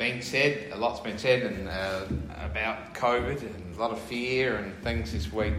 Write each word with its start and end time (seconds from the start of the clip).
been 0.00 0.22
said, 0.22 0.72
a 0.72 0.78
lot's 0.78 0.98
been 1.00 1.18
said 1.18 1.42
and, 1.42 1.68
uh, 1.68 2.06
about 2.42 2.94
COVID 2.94 3.42
and 3.42 3.76
a 3.76 3.78
lot 3.78 3.90
of 3.90 4.00
fear 4.00 4.56
and 4.56 4.74
things 4.82 5.12
this 5.12 5.30
week. 5.30 5.52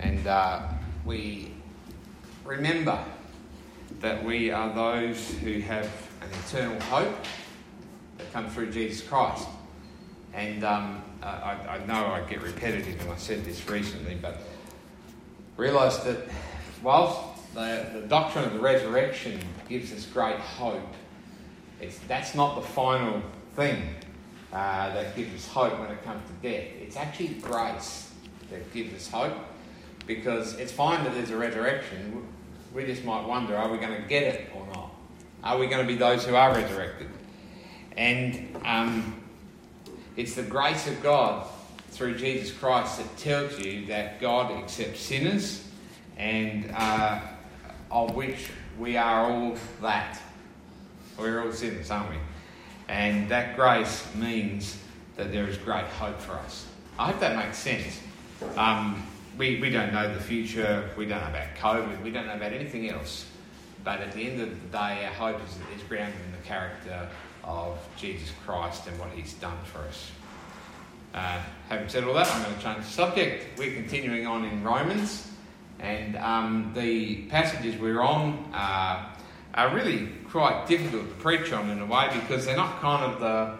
And 0.00 0.26
uh, 0.26 0.62
we 1.04 1.52
remember 2.44 2.98
that 4.00 4.24
we 4.24 4.50
are 4.50 4.74
those 4.74 5.30
who 5.34 5.60
have 5.60 5.84
an 6.22 6.28
eternal 6.44 6.80
hope 6.86 7.14
that 8.18 8.32
comes 8.32 8.52
through 8.52 8.72
Jesus 8.72 9.06
Christ. 9.06 9.46
And 10.34 10.64
um, 10.64 11.04
I, 11.22 11.56
I, 11.68 11.86
know 11.86 12.06
I 12.06 12.22
get 12.28 12.42
repetitive 12.42 13.00
and 13.00 13.12
I 13.12 13.16
said 13.16 13.44
this 13.44 13.68
recently, 13.68 14.18
but 14.20 14.40
realise 15.56 15.98
that 15.98 16.18
whilst 16.82 17.54
the, 17.54 17.86
the 17.94 18.06
doctrine 18.08 18.42
of 18.42 18.54
the 18.54 18.58
resurrection 18.58 19.38
gives 19.68 19.92
us 19.92 20.04
great 20.04 20.40
hope, 20.40 20.82
it's, 21.80 22.00
that's 22.08 22.34
not 22.34 22.56
the 22.56 22.66
final 22.66 23.22
thing 23.56 23.82
uh, 24.52 24.92
that 24.94 25.16
gives 25.16 25.34
us 25.34 25.48
hope 25.48 25.78
when 25.80 25.90
it 25.90 26.04
comes 26.04 26.22
to 26.28 26.48
death. 26.48 26.68
It's 26.80 26.96
actually 26.96 27.28
grace 27.40 28.12
that 28.50 28.72
gives 28.72 28.94
us 28.94 29.08
hope 29.10 29.34
because 30.06 30.54
it's 30.54 30.70
fine 30.70 31.02
that 31.04 31.14
there's 31.14 31.30
a 31.30 31.36
resurrection. 31.36 32.26
We 32.72 32.84
just 32.84 33.04
might 33.04 33.26
wonder 33.26 33.56
are 33.56 33.70
we 33.70 33.78
going 33.78 34.00
to 34.00 34.08
get 34.08 34.22
it 34.22 34.50
or 34.54 34.66
not? 34.66 34.94
Are 35.42 35.58
we 35.58 35.66
going 35.66 35.84
to 35.84 35.92
be 35.92 35.98
those 35.98 36.24
who 36.24 36.34
are 36.34 36.54
resurrected? 36.54 37.08
And 37.96 38.56
um, 38.64 39.20
it's 40.16 40.34
the 40.34 40.42
grace 40.42 40.86
of 40.86 41.02
God 41.02 41.46
through 41.90 42.18
Jesus 42.18 42.56
Christ 42.56 42.98
that 42.98 43.16
tells 43.16 43.58
you 43.58 43.86
that 43.86 44.20
God 44.20 44.52
accepts 44.52 45.00
sinners 45.00 45.66
and 46.18 46.70
uh, 46.74 47.20
of 47.90 48.14
which 48.14 48.48
we 48.78 48.96
are 48.96 49.30
all 49.30 49.56
that. 49.80 50.20
We're 51.18 51.42
all 51.42 51.52
sinners, 51.52 51.90
aren't 51.90 52.10
we? 52.10 52.16
And 52.88 53.28
that 53.28 53.56
grace 53.56 54.06
means 54.14 54.78
that 55.16 55.32
there 55.32 55.48
is 55.48 55.56
great 55.58 55.86
hope 55.86 56.20
for 56.20 56.32
us. 56.32 56.66
I 56.98 57.10
hope 57.10 57.20
that 57.20 57.36
makes 57.36 57.58
sense. 57.58 58.00
Um, 58.56 59.02
we, 59.36 59.60
we 59.60 59.70
don't 59.70 59.92
know 59.92 60.12
the 60.12 60.20
future, 60.20 60.88
we 60.96 61.06
don't 61.06 61.20
know 61.20 61.28
about 61.28 61.54
COVID, 61.56 62.02
we 62.02 62.10
don't 62.10 62.26
know 62.26 62.34
about 62.34 62.52
anything 62.52 62.88
else. 62.88 63.26
But 63.84 64.00
at 64.00 64.12
the 64.12 64.26
end 64.26 64.40
of 64.40 64.50
the 64.50 64.68
day, 64.78 65.04
our 65.04 65.12
hope 65.12 65.40
is, 65.44 65.78
is 65.78 65.86
grounded 65.88 66.18
in 66.24 66.32
the 66.32 66.46
character 66.46 67.08
of 67.44 67.78
Jesus 67.96 68.30
Christ 68.44 68.86
and 68.86 68.98
what 68.98 69.10
he's 69.10 69.34
done 69.34 69.58
for 69.64 69.78
us. 69.80 70.10
Uh, 71.14 71.40
having 71.68 71.88
said 71.88 72.04
all 72.04 72.14
that, 72.14 72.30
I'm 72.30 72.42
going 72.42 72.56
to 72.56 72.62
change 72.62 72.84
the 72.84 72.90
subject. 72.90 73.58
We're 73.58 73.74
continuing 73.74 74.26
on 74.26 74.44
in 74.44 74.62
Romans, 74.62 75.30
and 75.78 76.16
um, 76.16 76.72
the 76.74 77.22
passages 77.26 77.80
we're 77.80 78.02
on 78.02 78.50
are, 78.52 79.12
are 79.54 79.74
really 79.74 80.08
quite 80.36 80.66
difficult 80.66 81.08
to 81.08 81.14
preach 81.14 81.50
on 81.50 81.70
in 81.70 81.80
a 81.80 81.86
way 81.86 82.10
because 82.12 82.44
they're 82.44 82.58
not 82.58 82.78
kind 82.82 83.10
of 83.10 83.20
the 83.20 83.56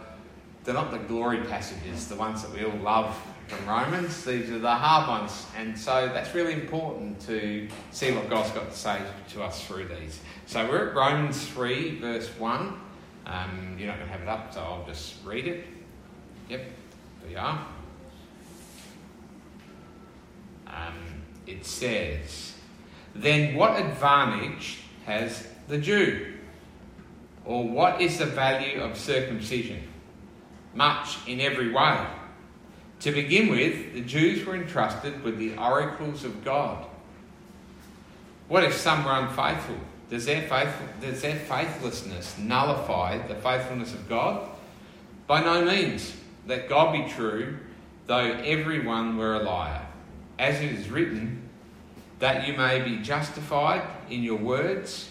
they're 0.63 0.75
not 0.75 0.91
the 0.91 0.99
glory 0.99 1.39
passages, 1.45 2.07
the 2.07 2.17
ones 2.17 2.43
that 2.43 2.53
we 2.53 2.67
all 2.67 2.77
love 2.79 3.17
from 3.47 3.67
Romans. 3.67 4.25
These 4.25 4.51
are 4.51 4.59
the 4.59 4.75
hard 4.75 5.09
ones, 5.09 5.47
and 5.57 5.79
so 5.79 6.11
that's 6.13 6.35
really 6.35 6.53
important 6.53 7.19
to 7.21 7.67
see 7.93 8.13
what 8.13 8.29
God's 8.29 8.51
got 8.51 8.71
to 8.71 8.77
say 8.77 9.01
to 9.31 9.43
us 9.43 9.65
through 9.65 9.89
these. 9.89 10.21
So 10.45 10.69
we're 10.69 10.91
at 10.91 10.95
Romans 10.95 11.49
three, 11.49 11.99
verse 11.99 12.29
one. 12.39 12.79
Um, 13.25 13.77
you're 13.79 13.89
not 13.89 13.97
going 13.97 14.09
to 14.09 14.13
have 14.13 14.23
it 14.23 14.29
up, 14.29 14.53
so 14.53 14.61
I'll 14.61 14.85
just 14.87 15.25
read 15.25 15.47
it. 15.47 15.65
Yep, 16.51 16.61
there 17.23 17.31
you 17.31 17.39
are. 17.39 17.67
Um, 20.67 21.23
it 21.47 21.65
says, 21.65 22.53
Then 23.15 23.55
what 23.55 23.81
advantage 23.81 24.81
has 25.07 25.49
the 25.69 25.79
Jew? 25.79 26.36
Or 27.47 27.67
what 27.67 28.01
is 28.01 28.19
the 28.19 28.27
value 28.27 28.81
of 28.81 28.99
circumcision? 28.99 29.83
Much 30.75 31.27
in 31.27 31.41
every 31.41 31.73
way. 31.73 32.07
To 33.01 33.13
begin 33.13 33.49
with, 33.49 33.95
the 33.95 34.01
Jews 34.01 34.45
were 34.45 34.57
entrusted 34.57 35.23
with 35.23 35.39
the 35.39 35.57
oracles 35.57 36.25
of 36.25 36.45
God. 36.45 36.85
What 38.49 38.65
if 38.65 38.75
some 38.75 39.05
were 39.05 39.13
unfaithful? 39.13 39.77
Does 40.11 40.27
their, 40.27 40.49
does 41.01 41.23
their 41.23 41.37
faithlessness 41.37 42.37
nullify 42.39 43.27
the 43.27 43.35
faithfulness 43.37 43.93
of 43.93 44.09
God? 44.09 44.49
By 45.27 45.43
no 45.43 45.65
means. 45.65 46.13
Let 46.47 46.69
God 46.69 46.93
be 46.93 47.11
true, 47.13 47.57
though 48.07 48.19
everyone 48.19 49.17
were 49.17 49.35
a 49.35 49.43
liar. 49.43 49.85
As 50.39 50.61
it 50.61 50.71
is 50.73 50.89
written, 50.89 51.49
that 52.19 52.47
you 52.47 52.55
may 52.55 52.81
be 52.81 52.99
justified 52.99 53.83
in 54.09 54.23
your 54.23 54.39
words 54.39 55.11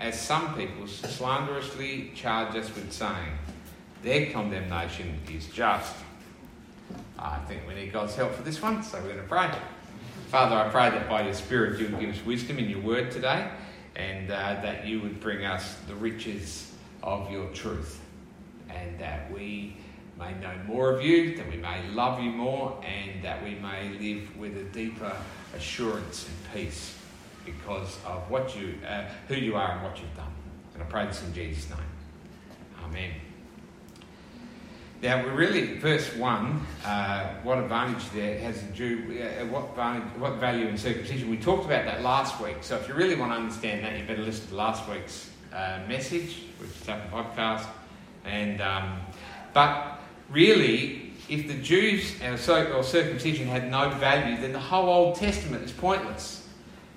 As 0.00 0.18
some 0.18 0.54
people 0.54 0.86
slanderously 0.86 2.10
charge 2.14 2.56
us 2.56 2.74
with 2.74 2.90
saying, 2.90 3.32
their 4.02 4.32
condemnation 4.32 5.18
is 5.30 5.46
just. 5.48 5.94
I 7.18 7.36
think 7.40 7.68
we 7.68 7.74
need 7.74 7.92
God's 7.92 8.14
help 8.16 8.32
for 8.32 8.42
this 8.42 8.62
one, 8.62 8.82
so 8.82 8.96
we're 8.98 9.08
going 9.08 9.16
to 9.18 9.24
pray. 9.24 9.50
Father, 10.28 10.56
I 10.56 10.70
pray 10.70 10.88
that 10.88 11.06
by 11.06 11.24
your 11.24 11.34
Spirit 11.34 11.78
you 11.78 11.88
would 11.88 12.00
give 12.00 12.14
us 12.14 12.24
wisdom 12.24 12.58
in 12.58 12.70
your 12.70 12.80
word 12.80 13.10
today 13.10 13.50
and 13.94 14.30
uh, 14.30 14.58
that 14.62 14.86
you 14.86 15.02
would 15.02 15.20
bring 15.20 15.44
us 15.44 15.76
the 15.86 15.94
riches 15.94 16.72
of 17.02 17.30
your 17.30 17.48
truth 17.50 18.00
and 18.70 18.98
that 18.98 19.30
we 19.30 19.76
may 20.18 20.32
know 20.40 20.54
more 20.66 20.94
of 20.94 21.04
you, 21.04 21.36
that 21.36 21.46
we 21.50 21.58
may 21.58 21.86
love 21.90 22.22
you 22.22 22.30
more, 22.30 22.82
and 22.86 23.22
that 23.22 23.42
we 23.42 23.56
may 23.56 23.90
live 23.98 24.34
with 24.38 24.56
a 24.56 24.64
deeper 24.64 25.12
assurance 25.54 26.26
and 26.26 26.54
peace 26.54 26.96
because 27.52 27.98
of 28.06 28.30
what 28.30 28.56
you, 28.56 28.74
uh, 28.86 29.04
who 29.28 29.34
you 29.34 29.56
are 29.56 29.72
and 29.72 29.82
what 29.82 29.98
you've 29.98 30.16
done. 30.16 30.32
And 30.74 30.82
I 30.82 30.86
pray 30.86 31.06
this 31.06 31.22
in 31.22 31.32
Jesus' 31.32 31.68
name. 31.70 31.78
Amen. 32.84 33.10
Now, 35.02 35.24
we're 35.24 35.34
really, 35.34 35.78
verse 35.78 36.14
1, 36.14 36.66
uh, 36.84 37.34
what 37.42 37.58
advantage 37.58 38.10
there 38.10 38.38
has 38.40 38.62
a 38.62 38.66
Jew, 38.66 39.18
uh, 39.18 39.46
what, 39.46 39.62
what 40.18 40.34
value 40.34 40.66
in 40.66 40.76
circumcision? 40.76 41.30
We 41.30 41.38
talked 41.38 41.64
about 41.64 41.86
that 41.86 42.02
last 42.02 42.38
week, 42.38 42.56
so 42.60 42.76
if 42.76 42.86
you 42.86 42.92
really 42.92 43.16
want 43.16 43.32
to 43.32 43.36
understand 43.36 43.82
that, 43.82 43.98
you 43.98 44.04
better 44.04 44.22
listen 44.22 44.48
to 44.48 44.54
last 44.56 44.86
week's 44.90 45.30
uh, 45.54 45.80
message, 45.88 46.42
which 46.58 46.70
is 46.70 46.88
up 46.88 47.10
the 47.10 47.16
podcast. 47.16 47.66
And, 48.26 48.60
um, 48.60 49.00
but 49.54 50.00
really, 50.28 51.12
if 51.30 51.48
the 51.48 51.54
Jews 51.54 52.20
uh, 52.20 52.72
or 52.76 52.82
circumcision 52.82 53.46
had 53.46 53.70
no 53.70 53.88
value, 53.90 54.38
then 54.38 54.52
the 54.52 54.58
whole 54.58 54.88
Old 54.90 55.16
Testament 55.16 55.64
is 55.64 55.72
pointless. 55.72 56.39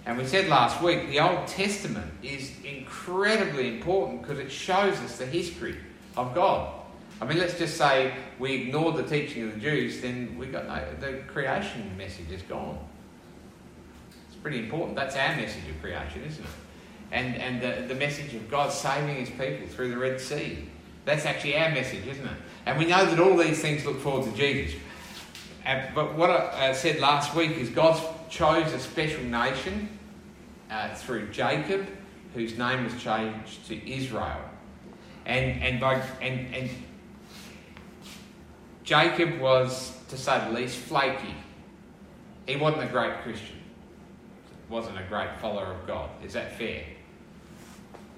And 0.05 0.17
we 0.17 0.25
said 0.25 0.49
last 0.49 0.81
week, 0.81 1.07
the 1.09 1.19
Old 1.21 1.47
Testament 1.47 2.11
is 2.21 2.51
incredibly 2.63 3.75
important 3.75 4.21
because 4.21 4.39
it 4.39 4.51
shows 4.51 4.95
us 4.99 5.17
the 5.17 5.25
history 5.25 5.77
of 6.17 6.35
God. 6.35 6.73
I 7.21 7.25
mean, 7.25 7.37
let's 7.37 7.57
just 7.57 7.77
say 7.77 8.13
we 8.37 8.53
ignored 8.63 8.97
the 8.97 9.03
teaching 9.03 9.43
of 9.43 9.53
the 9.53 9.61
Jews, 9.61 10.01
then 10.01 10.35
we 10.37 10.47
got 10.47 10.67
no, 10.67 10.83
the 10.99 11.19
creation 11.27 11.95
message 11.97 12.29
is 12.31 12.41
gone. 12.41 12.77
It's 14.27 14.35
pretty 14.37 14.59
important. 14.59 14.97
That's 14.97 15.15
our 15.15 15.35
message 15.37 15.63
of 15.69 15.81
creation, 15.81 16.23
isn't 16.27 16.43
it? 16.43 16.49
And, 17.13 17.35
and 17.37 17.61
the, 17.61 17.93
the 17.93 17.97
message 17.97 18.33
of 18.33 18.49
God 18.51 18.73
saving 18.73 19.15
his 19.15 19.29
people 19.29 19.67
through 19.67 19.91
the 19.91 19.97
Red 19.97 20.19
Sea. 20.19 20.67
That's 21.05 21.25
actually 21.25 21.57
our 21.57 21.69
message, 21.69 22.05
isn't 22.07 22.25
it? 22.25 22.37
And 22.65 22.77
we 22.77 22.85
know 22.85 23.05
that 23.05 23.19
all 23.19 23.37
these 23.37 23.61
things 23.61 23.85
look 23.85 23.99
forward 24.01 24.29
to 24.29 24.38
Jesus. 24.38 24.79
but 25.95 26.15
what 26.15 26.29
I 26.29 26.71
uh, 26.71 26.73
said 26.73 26.99
last 26.99 27.35
week 27.35 27.51
is 27.51 27.69
God 27.69 28.01
chose 28.29 28.71
a 28.73 28.79
special 28.79 29.23
nation 29.23 29.89
uh, 30.69 30.93
through 30.95 31.29
Jacob, 31.29 31.87
whose 32.33 32.57
name 32.57 32.83
was 32.83 32.93
changed 33.01 33.67
to 33.67 33.91
Israel. 33.91 34.41
And, 35.25 35.61
and, 35.63 35.79
by, 35.79 35.95
and, 36.21 36.53
and 36.53 36.69
Jacob 38.83 39.39
was, 39.39 39.97
to 40.09 40.17
say 40.17 40.43
the 40.45 40.51
least, 40.51 40.77
flaky. 40.77 41.35
He 42.47 42.57
wasn't 42.57 42.83
a 42.83 42.87
great 42.87 43.21
Christian. 43.21 43.59
Wasn't 44.69 44.97
a 44.97 45.03
great 45.03 45.29
follower 45.39 45.73
of 45.73 45.87
God. 45.87 46.09
Is 46.23 46.33
that 46.33 46.57
fair? 46.57 46.83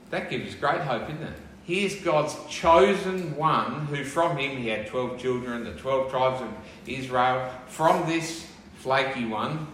That 0.09 0.29
gives 0.29 0.53
us 0.53 0.59
great 0.59 0.81
hope, 0.81 1.09
isn't 1.09 1.21
it? 1.21 1.39
Here's 1.65 1.95
God's 1.95 2.35
chosen 2.47 3.35
one, 3.35 3.87
who 3.87 4.03
from 4.03 4.37
him 4.37 4.57
he 4.57 4.67
had 4.67 4.87
12 4.87 5.19
children, 5.19 5.63
the 5.63 5.73
12 5.73 6.11
tribes 6.11 6.41
of 6.41 6.49
Israel. 6.85 7.51
From 7.67 8.07
this 8.07 8.47
flaky 8.75 9.25
one 9.25 9.67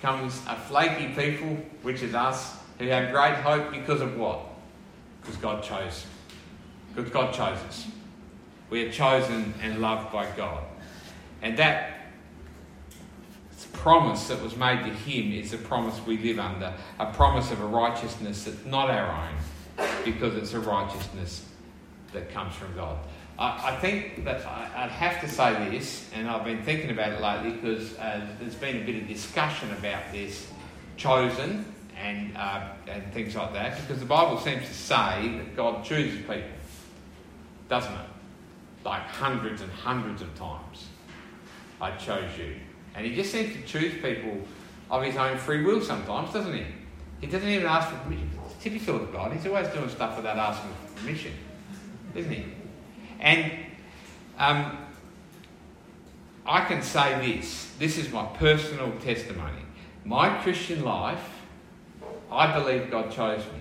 comes 0.00 0.40
a 0.48 0.56
flaky 0.56 1.08
people, 1.14 1.58
which 1.82 2.02
is 2.02 2.14
us, 2.14 2.56
who 2.78 2.86
have 2.86 3.12
great 3.12 3.34
hope 3.34 3.70
because 3.70 4.00
of 4.00 4.16
what? 4.16 4.40
Because 5.20 5.36
God 5.36 5.62
chose. 5.62 6.06
Because 6.94 7.10
God 7.10 7.34
chose 7.34 7.58
us. 7.68 7.86
We 8.70 8.86
are 8.86 8.92
chosen 8.92 9.54
and 9.62 9.80
loved 9.80 10.12
by 10.12 10.26
God. 10.36 10.64
And 11.42 11.56
that 11.58 12.00
promise 13.80 14.28
that 14.28 14.42
was 14.42 14.56
made 14.56 14.84
to 14.84 14.90
him 14.90 15.32
is 15.32 15.54
a 15.54 15.58
promise 15.58 15.98
we 16.06 16.18
live 16.18 16.38
under, 16.38 16.72
a 16.98 17.12
promise 17.12 17.50
of 17.50 17.60
a 17.62 17.66
righteousness 17.66 18.44
that's 18.44 18.66
not 18.66 18.90
our 18.90 19.10
own, 19.10 19.86
because 20.04 20.34
it's 20.36 20.52
a 20.52 20.60
righteousness 20.60 21.46
that 22.12 22.30
comes 22.30 22.54
from 22.54 22.74
God. 22.74 22.98
I, 23.40 23.76
think 23.76 24.24
that 24.24 24.44
I, 24.46 24.82
would 24.82 24.92
have 24.92 25.18
to 25.22 25.28
say 25.28 25.70
this, 25.70 26.10
and 26.14 26.28
I've 26.28 26.44
been 26.44 26.62
thinking 26.62 26.90
about 26.90 27.12
it 27.12 27.22
lately 27.22 27.52
because 27.52 27.98
uh, 27.98 28.26
there's 28.38 28.54
been 28.54 28.82
a 28.82 28.84
bit 28.84 28.96
of 29.00 29.08
discussion 29.08 29.72
about 29.72 30.12
this 30.12 30.46
chosen 30.98 31.64
and, 31.98 32.36
uh, 32.36 32.68
and 32.86 33.10
things 33.14 33.34
like 33.34 33.54
that, 33.54 33.80
because 33.80 33.98
the 33.98 34.06
Bible 34.06 34.38
seems 34.38 34.68
to 34.68 34.74
say 34.74 35.38
that 35.38 35.56
God 35.56 35.82
chooses 35.84 36.18
people, 36.18 36.50
doesn't 37.70 37.92
it? 37.92 38.08
Like 38.84 39.02
hundreds 39.04 39.62
and 39.62 39.72
hundreds 39.72 40.20
of 40.20 40.34
times. 40.38 40.88
I 41.80 41.92
chose 41.92 42.36
you. 42.36 42.56
And 42.94 43.06
he 43.06 43.14
just 43.14 43.32
seems 43.32 43.54
to 43.54 43.62
choose 43.62 43.94
people 44.02 44.38
of 44.90 45.02
his 45.02 45.16
own 45.16 45.38
free 45.38 45.64
will 45.64 45.80
sometimes, 45.80 46.30
doesn't 46.34 46.52
he? 46.52 46.66
He 47.22 47.26
doesn't 47.26 47.48
even 47.48 47.66
ask 47.66 47.88
for 47.88 47.96
permission. 48.00 48.30
It's 48.44 48.62
typical 48.62 48.96
of 48.96 49.10
God. 49.12 49.32
He's 49.32 49.46
always 49.46 49.68
doing 49.68 49.88
stuff 49.88 50.16
without 50.16 50.36
asking 50.36 50.70
for 50.72 51.00
permission, 51.00 51.32
isn't 52.14 52.32
he? 52.32 52.44
And 53.20 53.52
um, 54.38 54.78
I 56.46 56.64
can 56.64 56.82
say 56.82 57.34
this 57.34 57.72
this 57.78 57.98
is 57.98 58.10
my 58.12 58.26
personal 58.26 58.92
testimony. 59.00 59.62
My 60.04 60.38
Christian 60.42 60.82
life, 60.82 61.22
I 62.30 62.52
believe 62.58 62.90
God 62.90 63.12
chose 63.12 63.44
me. 63.44 63.60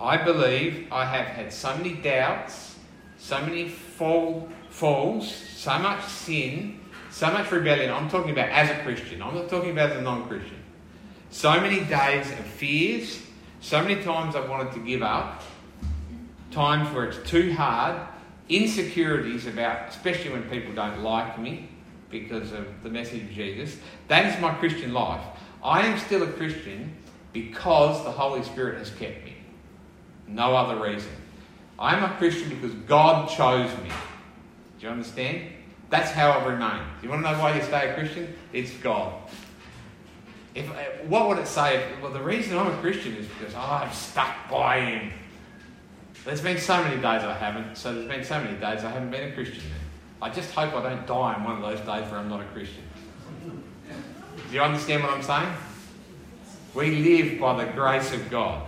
I 0.00 0.16
believe 0.16 0.86
I 0.92 1.04
have 1.04 1.26
had 1.26 1.52
so 1.52 1.76
many 1.76 1.94
doubts, 1.94 2.76
so 3.18 3.40
many 3.40 3.68
fall, 3.68 4.48
falls, 4.70 5.34
so 5.34 5.78
much 5.78 6.04
sin, 6.04 6.80
so 7.10 7.32
much 7.32 7.50
rebellion. 7.50 7.90
I'm 7.90 8.08
talking 8.08 8.30
about 8.30 8.50
as 8.50 8.70
a 8.70 8.82
Christian. 8.82 9.22
I'm 9.22 9.34
not 9.34 9.48
talking 9.48 9.70
about 9.70 9.90
as 9.90 9.96
a 9.96 10.02
non 10.02 10.28
Christian. 10.28 10.62
So 11.30 11.60
many 11.60 11.80
days 11.84 12.30
of 12.30 12.38
fears. 12.38 13.20
So 13.60 13.82
many 13.82 14.02
times 14.02 14.36
I've 14.36 14.48
wanted 14.48 14.72
to 14.74 14.78
give 14.78 15.02
up. 15.02 15.42
Times 16.52 16.94
where 16.94 17.04
it's 17.04 17.28
too 17.28 17.52
hard. 17.52 18.00
Insecurities 18.48 19.46
about, 19.46 19.88
especially 19.90 20.30
when 20.30 20.42
people 20.48 20.74
don't 20.74 21.02
like 21.02 21.38
me 21.38 21.68
because 22.10 22.52
of 22.52 22.66
the 22.82 22.88
message 22.88 23.22
of 23.22 23.30
Jesus. 23.30 23.78
That 24.08 24.26
is 24.26 24.40
my 24.40 24.54
Christian 24.54 24.92
life. 24.92 25.22
I 25.62 25.86
am 25.86 25.98
still 25.98 26.22
a 26.22 26.32
Christian 26.32 26.94
because 27.32 28.02
the 28.04 28.10
Holy 28.10 28.42
Spirit 28.42 28.78
has 28.78 28.90
kept 28.90 29.24
me. 29.24 29.36
No 30.26 30.56
other 30.56 30.80
reason. 30.82 31.10
I 31.78 31.96
am 31.96 32.04
a 32.04 32.14
Christian 32.16 32.48
because 32.48 32.72
God 32.86 33.28
chose 33.28 33.70
me. 33.82 33.90
Do 34.78 34.86
you 34.86 34.88
understand? 34.88 35.42
That's 35.90 36.10
how 36.10 36.32
I've 36.32 36.46
remained. 36.46 36.84
You 37.02 37.08
want 37.08 37.24
to 37.24 37.32
know 37.32 37.38
why 37.38 37.56
you 37.56 37.62
stay 37.62 37.90
a 37.90 37.94
Christian? 37.94 38.34
It's 38.52 38.72
God. 38.74 39.14
If, 40.54 40.68
uh, 40.70 40.74
what 41.06 41.28
would 41.28 41.38
it 41.38 41.46
say? 41.46 41.76
If, 41.76 42.02
well, 42.02 42.12
the 42.12 42.22
reason 42.22 42.58
I'm 42.58 42.66
a 42.66 42.76
Christian 42.78 43.14
is 43.16 43.26
because 43.26 43.54
oh, 43.54 43.80
I'm 43.82 43.92
stuck 43.92 44.50
by 44.50 44.80
Him. 44.80 45.12
There's 46.28 46.42
been 46.42 46.58
so 46.58 46.84
many 46.84 46.96
days 46.96 47.04
I 47.24 47.32
haven't, 47.32 47.78
so 47.78 47.94
there's 47.94 48.06
been 48.06 48.22
so 48.22 48.38
many 48.38 48.52
days 48.58 48.84
I 48.84 48.90
haven't 48.90 49.10
been 49.10 49.30
a 49.30 49.32
Christian. 49.32 49.62
I 50.20 50.28
just 50.28 50.50
hope 50.50 50.74
I 50.74 50.82
don't 50.82 51.06
die 51.06 51.32
on 51.32 51.42
one 51.42 51.56
of 51.56 51.62
those 51.62 51.78
days 51.78 52.10
where 52.10 52.20
I'm 52.20 52.28
not 52.28 52.42
a 52.42 52.44
Christian. 52.44 52.82
Do 53.46 54.54
you 54.54 54.60
understand 54.60 55.04
what 55.04 55.12
I'm 55.12 55.22
saying? 55.22 55.48
We 56.74 56.96
live 56.96 57.40
by 57.40 57.64
the 57.64 57.72
grace 57.72 58.12
of 58.12 58.28
God. 58.28 58.62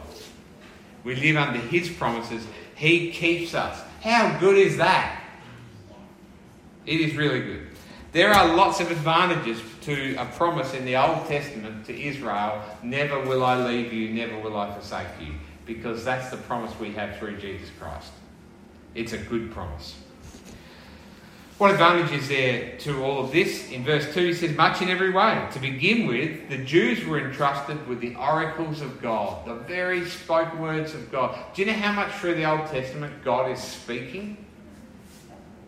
We 1.05 1.17
live 1.17 1.37
under 1.37 1.59
His 1.59 1.91
promises. 1.91 2.47
He 2.77 3.11
keeps 3.11 3.53
us. 3.53 3.79
How 4.01 4.39
good 4.39 4.57
is 4.57 4.79
that? 4.79 5.23
It 6.87 7.03
is 7.03 7.15
really 7.15 7.41
good. 7.41 7.67
There 8.13 8.33
are 8.33 8.57
lots 8.57 8.81
of 8.81 8.91
advantages 8.91 9.61
to 9.83 10.15
a 10.15 10.25
promise 10.25 10.73
in 10.73 10.87
the 10.87 10.97
Old 10.97 11.27
Testament 11.27 11.85
to 11.85 12.03
Israel 12.03 12.63
never 12.83 13.21
will 13.21 13.45
I 13.45 13.63
leave 13.63 13.93
you, 13.93 14.15
never 14.15 14.39
will 14.39 14.57
I 14.57 14.73
forsake 14.73 15.09
you, 15.21 15.35
because 15.67 16.05
that's 16.05 16.31
the 16.31 16.37
promise 16.37 16.79
we 16.79 16.93
have 16.93 17.17
through 17.19 17.39
Jesus 17.39 17.69
Christ. 17.79 18.11
It's 18.95 19.13
a 19.13 19.19
good 19.19 19.53
promise. 19.53 19.97
What 21.61 21.73
advantage 21.73 22.11
is 22.13 22.27
there 22.29 22.79
to 22.79 23.05
all 23.05 23.23
of 23.23 23.33
this? 23.33 23.71
In 23.71 23.85
verse 23.85 24.15
2, 24.15 24.29
he 24.29 24.33
says, 24.33 24.57
Much 24.57 24.81
in 24.81 24.89
every 24.89 25.11
way. 25.11 25.47
To 25.53 25.59
begin 25.59 26.07
with, 26.07 26.49
the 26.49 26.57
Jews 26.57 27.05
were 27.05 27.21
entrusted 27.21 27.87
with 27.87 28.01
the 28.01 28.15
oracles 28.17 28.81
of 28.81 29.03
God, 29.03 29.47
the 29.47 29.57
very 29.57 30.07
spoken 30.07 30.59
words 30.59 30.95
of 30.95 31.13
God. 31.13 31.39
Do 31.53 31.61
you 31.61 31.67
know 31.67 31.75
how 31.77 31.93
much 31.93 32.13
through 32.13 32.37
the 32.37 32.51
Old 32.51 32.67
Testament 32.69 33.23
God 33.23 33.51
is 33.51 33.59
speaking? 33.59 34.43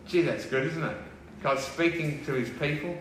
Gee, 0.07 0.23
that's 0.23 0.45
good, 0.47 0.65
isn't 0.65 0.83
it? 0.83 0.97
God's 1.43 1.61
speaking 1.61 2.25
to 2.25 2.33
his 2.33 2.49
people. 2.49 2.97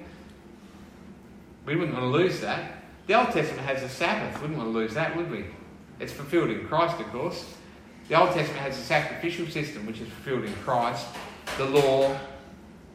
We 1.65 1.77
wouldn't 1.77 1.97
want 1.97 2.12
to 2.12 2.19
lose 2.19 2.41
that. 2.41 2.83
The 3.06 3.15
Old 3.15 3.31
Testament 3.31 3.67
has 3.67 3.83
a 3.83 3.89
Sabbath. 3.89 4.35
We 4.37 4.49
wouldn't 4.49 4.59
want 4.59 4.71
to 4.71 4.79
lose 4.79 4.93
that, 4.93 5.17
would 5.17 5.31
we? 5.31 5.47
It's 6.00 6.12
fulfilled 6.12 6.50
in 6.50 6.67
Christ, 6.67 7.00
of 7.00 7.06
course. 7.12 7.55
The 8.09 8.21
Old 8.21 8.33
Testament 8.33 8.61
has 8.61 8.79
a 8.79 8.83
sacrificial 8.83 9.47
system, 9.47 9.87
which 9.87 10.00
is 10.00 10.09
fulfilled 10.09 10.44
in 10.44 10.55
Christ. 10.56 11.06
The 11.56 11.65
law, 11.65 12.17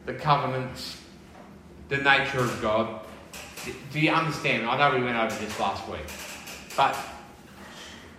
the 0.06 0.14
covenants, 0.14 1.00
the 1.88 1.98
nature 1.98 2.40
of 2.40 2.60
God. 2.60 3.00
Do 3.92 4.00
you 4.00 4.10
understand? 4.10 4.66
I 4.66 4.76
know 4.78 4.96
we 4.96 5.04
went 5.04 5.16
over 5.16 5.34
this 5.44 5.58
last 5.58 5.88
week. 5.88 6.00
But 6.76 6.96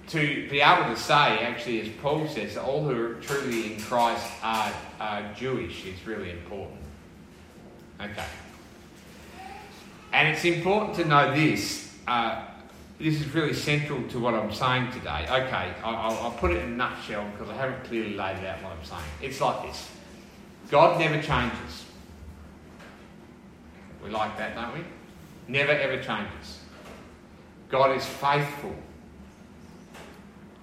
to 0.10 0.50
be 0.50 0.60
able 0.62 0.94
to 0.94 1.00
say, 1.00 1.40
actually, 1.40 1.82
as 1.82 1.90
Paul 2.02 2.28
says, 2.28 2.56
that 2.56 2.64
all 2.64 2.84
who 2.84 2.92
are 2.92 3.14
truly 3.22 3.74
in 3.74 3.82
Christ 3.82 4.26
are, 4.42 4.74
are 5.00 5.34
Jewish 5.36 5.86
is 5.86 6.06
really 6.06 6.32
important. 6.32 6.80
Okay. 8.02 8.26
And 10.12 10.28
it's 10.28 10.44
important 10.46 10.96
to 10.96 11.06
know 11.06 11.34
this. 11.36 11.96
Uh, 12.08 12.46
this 13.00 13.22
is 13.22 13.34
really 13.34 13.54
central 13.54 14.04
to 14.10 14.20
what 14.20 14.34
I'm 14.34 14.52
saying 14.52 14.92
today. 14.92 15.26
Okay, 15.30 15.74
I'll, 15.84 16.18
I'll 16.18 16.32
put 16.32 16.52
it 16.52 16.58
in 16.58 16.74
a 16.74 16.76
nutshell 16.76 17.26
because 17.32 17.50
I 17.50 17.56
haven't 17.56 17.86
clearly 17.86 18.16
laid 18.16 18.38
it 18.38 18.46
out 18.46 18.62
what 18.62 18.74
I'm 18.74 18.84
saying. 18.84 19.02
It's 19.22 19.40
like 19.40 19.64
this 19.64 19.90
God 20.70 21.00
never 21.00 21.22
changes. 21.22 21.86
We 24.04 24.10
like 24.10 24.38
that, 24.38 24.54
don't 24.56 24.74
we? 24.74 24.84
Never 25.48 25.72
ever 25.72 26.04
changes. 26.04 26.60
God 27.70 27.96
is 27.96 28.06
faithful. 28.06 28.76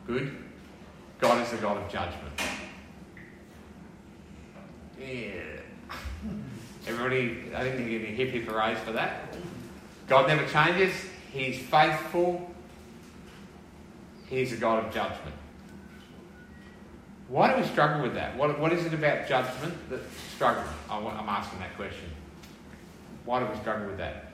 Good. 0.07 0.37
God 1.19 1.43
is 1.43 1.51
the 1.51 1.57
God 1.57 1.79
of 1.79 1.91
judgment. 1.91 2.41
Yeah. 5.01 5.41
Everybody, 6.87 7.55
I 7.55 7.65
didn't 7.65 7.79
think 7.79 8.03
any 8.03 8.15
hip 8.15 8.31
hip 8.31 8.45
for 8.45 8.93
that. 8.93 9.35
God 10.07 10.29
never 10.29 10.47
changes. 10.47 10.93
He's 11.37 11.59
faithful. 11.59 12.51
He's 14.29 14.53
a 14.53 14.57
God 14.57 14.87
of 14.87 14.95
judgment. 14.95 15.35
Why 17.29 17.53
do 17.53 17.61
we 17.61 17.67
struggle 17.67 18.03
with 18.03 18.15
that? 18.15 18.37
What, 18.37 18.59
what 18.59 18.73
is 18.73 18.87
it 18.87 18.95
about 18.95 19.29
judgment 19.29 19.75
that 19.91 20.01
struggle? 20.35 20.65
I'm 20.89 21.29
asking 21.29 21.59
that 21.59 21.77
question. 21.77 22.09
Why 23.25 23.41
do 23.41 23.47
we 23.47 23.57
struggle 23.59 23.87
with 23.87 23.99
that? 23.99 24.33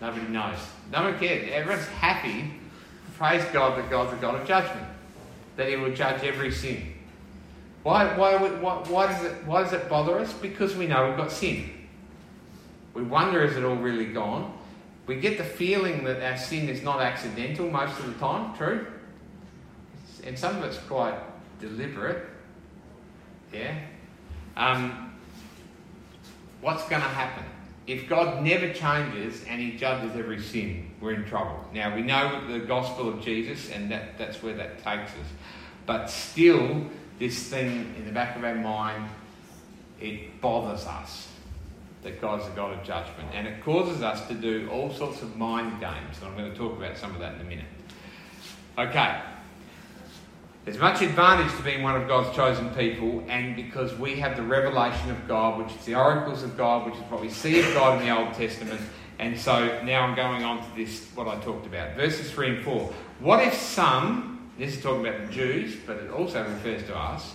Nobody 0.00 0.26
knows. 0.28 0.58
No 0.90 1.02
one 1.04 1.18
cares. 1.18 1.50
Everyone's 1.52 1.86
happy 1.86 2.50
praise 3.16 3.44
God 3.52 3.78
that 3.78 3.88
God's 3.88 4.12
a 4.12 4.16
God 4.16 4.34
of 4.34 4.46
judgment, 4.46 4.86
that 5.56 5.68
He 5.68 5.76
will 5.76 5.94
judge 5.94 6.24
every 6.24 6.50
sin. 6.50 6.93
Why, 7.84 8.16
why, 8.16 8.36
why, 8.36 8.74
why, 8.88 9.06
does 9.06 9.24
it, 9.24 9.44
why 9.44 9.62
does 9.62 9.72
it 9.72 9.88
bother 9.88 10.18
us? 10.18 10.32
Because 10.32 10.74
we 10.74 10.88
know 10.88 11.08
we've 11.08 11.16
got 11.16 11.30
sin. 11.30 11.70
We 12.94 13.02
wonder, 13.02 13.44
is 13.44 13.56
it 13.56 13.64
all 13.64 13.76
really 13.76 14.06
gone? 14.06 14.58
We 15.06 15.16
get 15.16 15.38
the 15.38 15.44
feeling 15.44 16.02
that 16.04 16.20
our 16.22 16.36
sin 16.36 16.68
is 16.68 16.82
not 16.82 17.00
accidental 17.00 17.70
most 17.70 17.98
of 18.00 18.06
the 18.06 18.14
time, 18.14 18.56
true? 18.56 18.86
And 20.24 20.36
some 20.36 20.56
of 20.56 20.64
it's 20.64 20.78
quite 20.78 21.14
deliberate. 21.60 22.26
Yeah? 23.52 23.78
Um, 24.56 25.14
what's 26.60 26.88
going 26.88 27.02
to 27.02 27.08
happen? 27.08 27.44
if 27.86 28.08
God 28.08 28.42
never 28.42 28.72
changes 28.72 29.44
and 29.44 29.60
he 29.60 29.76
judges 29.76 30.16
every 30.16 30.40
sin, 30.40 30.90
we're 31.00 31.12
in 31.12 31.24
trouble. 31.26 31.62
Now, 31.74 31.94
we 31.94 32.02
know 32.02 32.40
the 32.50 32.60
gospel 32.60 33.08
of 33.08 33.20
Jesus, 33.20 33.70
and 33.70 33.90
that, 33.90 34.16
that's 34.16 34.42
where 34.42 34.54
that 34.54 34.82
takes 34.82 35.10
us. 35.12 35.28
But 35.84 36.06
still, 36.08 36.86
this 37.18 37.48
thing 37.48 37.94
in 37.96 38.04
the 38.06 38.12
back 38.12 38.36
of 38.36 38.44
our 38.44 38.54
mind, 38.54 39.08
it 40.00 40.40
bothers 40.40 40.86
us 40.86 41.28
that 42.02 42.20
God's 42.20 42.46
a 42.46 42.50
God 42.50 42.78
of 42.78 42.84
judgment. 42.84 43.30
And 43.32 43.46
it 43.46 43.62
causes 43.64 44.02
us 44.02 44.26
to 44.28 44.34
do 44.34 44.68
all 44.70 44.92
sorts 44.92 45.22
of 45.22 45.36
mind 45.36 45.80
games. 45.80 46.18
And 46.20 46.28
I'm 46.28 46.36
going 46.36 46.50
to 46.50 46.56
talk 46.56 46.76
about 46.76 46.96
some 46.98 47.12
of 47.14 47.20
that 47.20 47.34
in 47.36 47.40
a 47.40 47.44
minute. 47.44 47.64
Okay, 48.76 49.20
there's 50.64 50.78
much 50.78 51.02
advantage 51.02 51.54
to 51.58 51.62
being 51.62 51.82
one 51.82 52.00
of 52.00 52.08
God's 52.08 52.34
chosen 52.34 52.70
people, 52.70 53.22
and 53.28 53.54
because 53.54 53.94
we 53.98 54.16
have 54.16 54.34
the 54.34 54.42
revelation 54.42 55.10
of 55.10 55.28
God, 55.28 55.58
which 55.58 55.74
is 55.76 55.84
the 55.84 55.94
oracles 55.94 56.42
of 56.42 56.56
God, 56.56 56.86
which 56.86 56.94
is 56.94 57.02
what 57.10 57.20
we 57.20 57.28
see 57.28 57.60
of 57.60 57.66
God 57.74 58.00
in 58.00 58.08
the 58.08 58.18
Old 58.18 58.32
Testament, 58.32 58.80
And 59.18 59.38
so 59.38 59.82
now 59.82 60.02
I'm 60.02 60.16
going 60.16 60.42
on 60.42 60.58
to 60.58 60.76
this, 60.76 61.06
what 61.14 61.28
I 61.28 61.38
talked 61.40 61.66
about. 61.66 61.94
Verses 61.96 62.30
3 62.30 62.56
and 62.56 62.64
4. 62.64 62.92
What 63.20 63.46
if 63.46 63.54
some, 63.54 64.33
this 64.58 64.76
is 64.76 64.82
talking 64.82 65.06
about 65.06 65.26
the 65.26 65.32
Jews, 65.32 65.76
but 65.86 65.96
it 65.96 66.10
also 66.10 66.42
refers 66.44 66.84
to 66.84 66.96
us, 66.96 67.34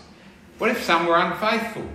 what 0.58 0.70
if 0.70 0.84
some 0.84 1.06
were 1.06 1.18
unfaithful? 1.18 1.88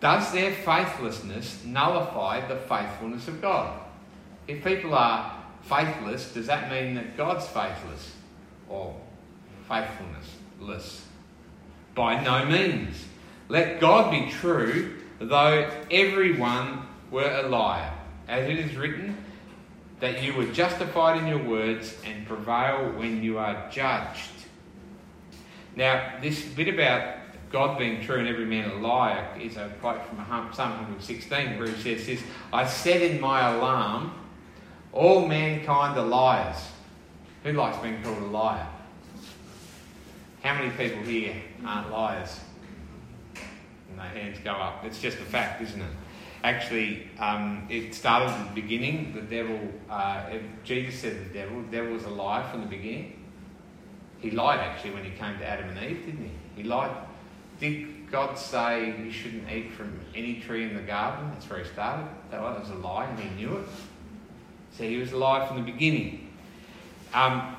Does 0.00 0.32
their 0.32 0.52
faithlessness 0.52 1.64
nullify 1.64 2.46
the 2.46 2.56
faithfulness 2.56 3.28
of 3.28 3.40
God? 3.40 3.78
If 4.48 4.64
people 4.64 4.94
are 4.94 5.36
faithless, 5.62 6.32
does 6.32 6.46
that 6.46 6.70
mean 6.70 6.94
that 6.94 7.16
God's 7.16 7.46
faithless 7.46 8.14
or 8.68 8.96
faithfulnessless? 9.68 11.02
By 11.94 12.22
no 12.22 12.46
means. 12.46 13.04
Let 13.48 13.80
God 13.80 14.10
be 14.10 14.30
true, 14.30 14.96
though 15.18 15.70
everyone 15.90 16.86
were 17.10 17.30
a 17.30 17.48
liar. 17.48 17.92
As 18.28 18.48
it 18.48 18.58
is 18.58 18.76
written, 18.76 19.16
that 20.00 20.22
you 20.22 20.34
were 20.34 20.46
justified 20.46 21.18
in 21.18 21.26
your 21.26 21.42
words 21.42 21.96
and 22.04 22.26
prevail 22.26 22.90
when 22.96 23.22
you 23.22 23.38
are 23.38 23.68
judged. 23.70 24.30
Now, 25.76 26.18
this 26.20 26.42
bit 26.44 26.68
about 26.68 27.16
God 27.52 27.78
being 27.78 28.02
true 28.02 28.16
and 28.16 28.28
every 28.28 28.46
man 28.46 28.70
a 28.70 28.74
liar 28.74 29.28
is 29.38 29.56
a 29.56 29.68
quote 29.80 30.04
from 30.06 30.18
Psalm 30.52 30.70
116 30.70 31.58
where 31.58 31.68
he 31.68 31.82
says 31.82 32.06
this 32.06 32.22
I 32.52 32.66
said 32.66 33.02
in 33.02 33.20
my 33.20 33.54
alarm, 33.54 34.12
all 34.92 35.26
mankind 35.26 35.98
are 35.98 36.06
liars. 36.06 36.56
Who 37.44 37.52
likes 37.52 37.78
being 37.78 38.02
called 38.02 38.18
a 38.18 38.26
liar? 38.26 38.66
How 40.42 40.54
many 40.54 40.70
people 40.70 41.02
here 41.02 41.36
aren't 41.64 41.90
liars? 41.90 42.40
And 43.90 43.98
their 43.98 44.06
hands 44.06 44.38
go 44.42 44.52
up. 44.52 44.84
It's 44.84 45.00
just 45.00 45.18
a 45.18 45.24
fact, 45.24 45.62
isn't 45.62 45.80
it? 45.80 45.90
Actually, 46.42 47.08
um, 47.18 47.66
it 47.68 47.94
started 47.94 48.30
at 48.30 48.54
the 48.54 48.60
beginning. 48.60 49.12
The 49.14 49.22
devil, 49.22 49.60
uh, 49.90 50.30
Jesus 50.64 51.00
said 51.00 51.30
the 51.30 51.34
devil, 51.38 51.60
the 51.62 51.70
devil 51.70 51.92
was 51.92 52.04
a 52.04 52.10
liar 52.10 52.48
from 52.50 52.62
the 52.62 52.66
beginning. 52.66 53.16
He 54.20 54.30
lied 54.30 54.60
actually 54.60 54.92
when 54.92 55.04
he 55.04 55.10
came 55.10 55.38
to 55.38 55.46
Adam 55.46 55.68
and 55.76 55.90
Eve, 55.90 56.06
didn't 56.06 56.24
he? 56.24 56.62
He 56.62 56.68
lied. 56.68 56.94
Did 57.58 58.10
God 58.10 58.38
say 58.38 58.94
you 58.98 59.10
shouldn't 59.10 59.50
eat 59.50 59.72
from 59.72 60.00
any 60.14 60.40
tree 60.40 60.64
in 60.64 60.74
the 60.74 60.82
garden? 60.82 61.30
That's 61.32 61.48
where 61.48 61.58
he 61.58 61.66
started. 61.66 62.06
That 62.30 62.40
was 62.40 62.70
a 62.70 62.74
lie 62.74 63.06
and 63.06 63.18
he 63.18 63.28
knew 63.36 63.58
it. 63.58 63.68
So 64.76 64.84
he 64.84 64.96
was 64.96 65.12
a 65.12 65.18
liar 65.18 65.46
from 65.46 65.58
the 65.58 65.72
beginning. 65.72 66.32
Um, 67.12 67.56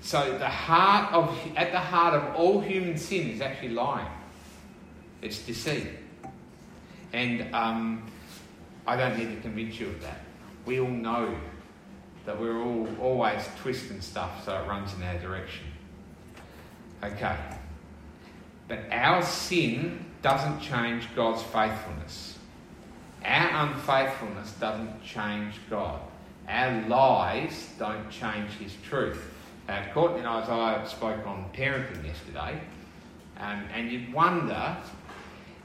so 0.00 0.36
the 0.38 0.48
heart 0.48 1.12
of, 1.12 1.38
at 1.56 1.72
the 1.72 1.78
heart 1.78 2.14
of 2.14 2.34
all 2.36 2.60
human 2.60 2.96
sin 2.96 3.28
is 3.28 3.40
actually 3.40 3.70
lying. 3.70 4.08
It's 5.20 5.38
deceit. 5.38 5.88
And 7.12 7.54
um, 7.54 8.10
I 8.86 8.96
don't 8.96 9.18
need 9.18 9.34
to 9.34 9.40
convince 9.40 9.78
you 9.78 9.88
of 9.88 10.00
that. 10.02 10.20
We 10.64 10.80
all 10.80 10.88
know 10.88 11.34
that 12.24 12.40
we're 12.40 12.62
all 12.62 12.88
always 13.00 13.46
twisting 13.60 14.00
stuff 14.00 14.44
so 14.44 14.56
it 14.56 14.68
runs 14.68 14.94
in 14.94 15.02
our 15.02 15.18
direction. 15.18 15.66
Okay. 17.02 17.36
But 18.68 18.80
our 18.90 19.22
sin 19.22 20.04
doesn't 20.22 20.60
change 20.60 21.08
God's 21.16 21.42
faithfulness. 21.42 22.38
Our 23.24 23.66
unfaithfulness 23.66 24.52
doesn't 24.52 25.02
change 25.04 25.56
God. 25.68 26.00
Our 26.48 26.88
lies 26.88 27.68
don't 27.78 28.10
change 28.10 28.50
His 28.52 28.74
truth. 28.88 29.22
Uh, 29.68 29.82
Courtney 29.92 30.18
and 30.18 30.26
Isaiah 30.26 30.88
spoke 30.88 31.26
on 31.26 31.48
parenting 31.52 32.04
yesterday, 32.04 32.60
um, 33.38 33.64
and 33.72 33.90
you'd 33.90 34.12
wonder 34.12 34.76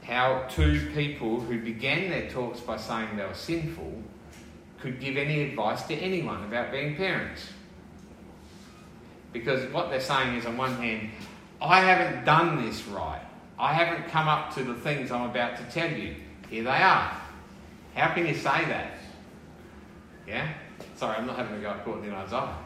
how 0.08 0.46
two 0.48 0.90
people 0.94 1.38
who 1.38 1.60
began 1.60 2.08
their 2.08 2.30
talks 2.30 2.60
by 2.60 2.78
saying 2.78 3.16
they 3.16 3.24
were 3.24 3.34
sinful 3.34 3.92
could 4.80 4.98
give 5.00 5.18
any 5.18 5.42
advice 5.42 5.82
to 5.82 5.94
anyone 5.94 6.42
about 6.44 6.72
being 6.72 6.96
parents. 6.96 7.50
Because 9.34 9.70
what 9.70 9.90
they're 9.90 10.00
saying 10.00 10.36
is, 10.36 10.46
on 10.46 10.56
one 10.56 10.74
hand, 10.76 11.10
I 11.60 11.80
haven't 11.80 12.24
done 12.24 12.64
this 12.64 12.86
right. 12.86 13.20
I 13.58 13.74
haven't 13.74 14.08
come 14.08 14.28
up 14.28 14.54
to 14.54 14.64
the 14.64 14.74
things 14.74 15.10
I'm 15.10 15.28
about 15.28 15.58
to 15.58 15.64
tell 15.64 15.90
you. 15.90 16.14
Here 16.48 16.62
they 16.62 16.70
are. 16.70 17.14
How 17.94 18.14
can 18.14 18.26
you 18.26 18.34
say 18.34 18.64
that? 18.64 18.92
Yeah? 20.26 20.48
Sorry, 20.96 21.16
I'm 21.18 21.26
not 21.26 21.36
having 21.36 21.58
a 21.58 21.60
go 21.60 21.68
at 21.68 21.84
Courtney 21.84 22.08
and 22.08 22.16
Isaiah. 22.16 22.56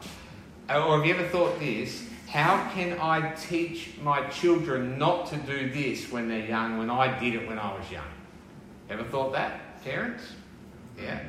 Uh, 0.71 0.87
or 0.87 0.99
have 0.99 1.07
you 1.07 1.15
ever 1.15 1.27
thought 1.29 1.59
this? 1.59 2.09
How 2.33 2.67
can 2.73 2.99
I 2.99 3.35
teach 3.35 3.91
my 4.03 4.23
children 4.29 4.97
not 4.97 5.27
to 5.27 5.37
do 5.37 5.71
this 5.71 6.11
when 6.11 6.31
they're 6.31 6.47
young 6.47 6.79
when 6.79 6.89
I 6.89 7.21
did 7.21 7.35
it 7.35 7.47
when 7.47 7.59
I 7.59 7.79
was 7.79 7.91
young? 7.91 8.07
Ever 8.89 9.05
thought 9.05 9.33
that, 9.33 9.85
parents? 9.85 10.25
Yeah. 10.99 11.21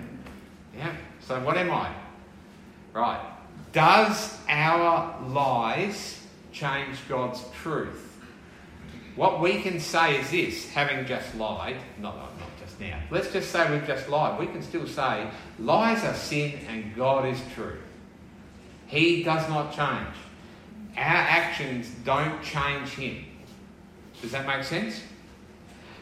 Yeah. 0.73 0.95
So 1.19 1.41
what 1.41 1.57
am 1.57 1.71
I? 1.71 1.93
Right. 2.93 3.19
Does 3.73 4.37
our 4.47 5.21
lies 5.27 6.25
change 6.53 6.97
God's 7.09 7.43
truth? 7.61 8.17
What 9.17 9.41
we 9.41 9.61
can 9.61 9.81
say 9.81 10.21
is 10.21 10.31
this, 10.31 10.69
having 10.69 11.05
just 11.05 11.35
lied, 11.35 11.81
not, 11.99 12.15
not 12.15 12.59
just 12.61 12.79
now, 12.79 12.97
let's 13.11 13.29
just 13.29 13.51
say 13.51 13.69
we've 13.69 13.85
just 13.85 14.07
lied. 14.07 14.39
We 14.39 14.47
can 14.47 14.63
still 14.63 14.87
say 14.87 15.27
lies 15.59 16.01
are 16.05 16.13
sin 16.13 16.59
and 16.69 16.95
God 16.95 17.27
is 17.27 17.41
true. 17.53 17.79
He 18.87 19.21
does 19.21 19.49
not 19.49 19.75
change. 19.75 20.15
Our 20.95 21.03
actions 21.03 21.89
don't 22.03 22.41
change 22.43 22.89
him. 22.89 23.25
Does 24.21 24.31
that 24.31 24.45
make 24.45 24.63
sense? 24.63 25.01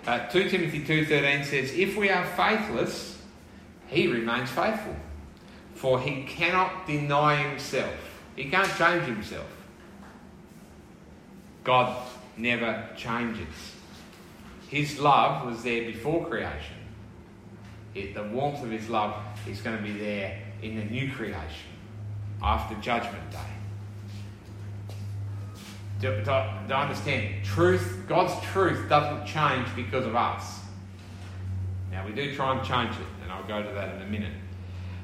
Uh, 0.05 0.27
2 0.27 0.49
Timothy 0.49 0.83
2.13 0.83 1.45
says, 1.45 1.73
If 1.73 1.95
we 1.95 2.09
are 2.09 2.25
faithless, 2.25 3.21
he 3.87 4.07
remains 4.07 4.49
faithful. 4.49 4.95
For 5.75 5.99
he 5.99 6.23
cannot 6.23 6.87
deny 6.87 7.35
himself. 7.35 7.93
He 8.35 8.49
can't 8.49 8.69
change 8.77 9.05
himself. 9.05 9.47
God 11.63 11.95
never 12.37 12.89
changes. 12.97 13.47
His 14.67 14.99
love 14.99 15.45
was 15.45 15.63
there 15.63 15.83
before 15.83 16.25
creation. 16.25 16.75
It, 17.93 18.13
the 18.13 18.23
warmth 18.23 18.63
of 18.63 18.71
his 18.71 18.89
love 18.89 19.15
is 19.47 19.61
going 19.61 19.77
to 19.77 19.83
be 19.83 19.91
there 19.91 20.39
in 20.61 20.77
the 20.77 20.85
new 20.85 21.11
creation 21.11 21.69
after 22.41 22.75
Judgment 22.75 23.29
Day 23.31 23.60
to, 26.01 26.23
to, 26.23 26.63
to 26.67 26.75
understand 26.75 27.43
truth, 27.43 28.03
God's 28.07 28.33
truth 28.47 28.89
doesn't 28.89 29.25
change 29.25 29.67
because 29.75 30.05
of 30.05 30.15
us. 30.15 30.59
Now, 31.91 32.05
we 32.05 32.13
do 32.13 32.35
try 32.35 32.57
and 32.57 32.65
change 32.65 32.95
it, 32.95 33.07
and 33.21 33.31
I'll 33.31 33.47
go 33.47 33.61
to 33.61 33.73
that 33.75 33.95
in 33.95 34.01
a 34.01 34.05
minute. 34.05 34.33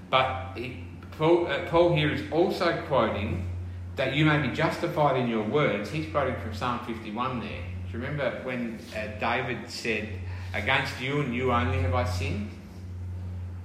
But 0.09 0.53
he, 0.55 0.85
Paul, 1.17 1.47
uh, 1.47 1.65
Paul 1.69 1.95
here 1.95 2.11
is 2.11 2.21
also 2.31 2.81
quoting 2.87 3.49
that 3.95 4.15
you 4.15 4.25
may 4.25 4.39
be 4.47 4.53
justified 4.53 5.17
in 5.17 5.27
your 5.27 5.43
words. 5.43 5.89
He's 5.89 6.09
quoting 6.11 6.35
from 6.41 6.53
Psalm 6.53 6.79
51 6.85 7.41
there. 7.41 7.49
Do 7.49 7.97
you 7.97 8.03
remember 8.03 8.39
when 8.43 8.79
uh, 8.95 9.19
David 9.19 9.69
said, 9.69 10.09
Against 10.53 11.01
you 11.01 11.19
and 11.19 11.35
you 11.35 11.51
only 11.51 11.79
have 11.81 11.93
I 11.93 12.05
sinned, 12.05 12.49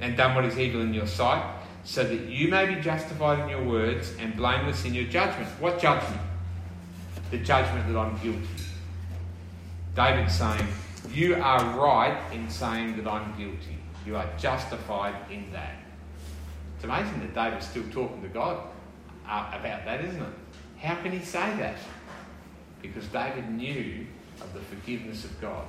and 0.01 0.17
done 0.17 0.35
what 0.35 0.45
is 0.45 0.59
evil 0.59 0.83
in 0.83 0.93
your 0.93 1.07
sight, 1.07 1.61
so 1.85 2.03
that 2.03 2.27
you 2.29 2.49
may 2.49 2.67
be 2.67 2.81
justified 2.81 3.39
in 3.39 3.49
your 3.49 3.63
words 3.63 4.15
and 4.19 4.37
blameless 4.37 4.85
in 4.85 4.93
your 4.93 5.05
judgment? 5.05 5.49
What 5.61 5.81
judgment? 5.81 6.21
The 7.33 7.39
judgment 7.39 7.91
that 7.91 7.99
I'm 7.99 8.17
guilty. 8.19 8.47
David's 9.97 10.37
saying, 10.37 10.67
You 11.13 11.37
are 11.37 11.65
right 11.81 12.17
in 12.31 12.49
saying 12.51 12.99
that 12.99 13.11
I'm 13.11 13.35
guilty. 13.39 13.79
You 14.07 14.17
are 14.17 14.29
justified 14.37 15.15
in 15.31 15.51
that. 15.53 15.77
It's 16.77 16.85
amazing 16.85 17.21
that 17.21 17.35
David's 17.35 17.67
still 17.67 17.85
talking 17.91 18.21
to 18.21 18.29
God 18.29 18.59
uh, 19.27 19.51
about 19.59 19.85
that, 19.87 20.05
isn't 20.05 20.21
it? 20.21 20.35
How 20.79 20.95
can 20.97 21.13
he 21.13 21.25
say 21.25 21.57
that? 21.57 21.77
Because 22.83 23.07
David 23.07 23.51
knew 23.51 24.07
of 24.43 24.53
the 24.53 24.61
forgiveness 24.61 25.25
of 25.25 25.41
God. 25.41 25.65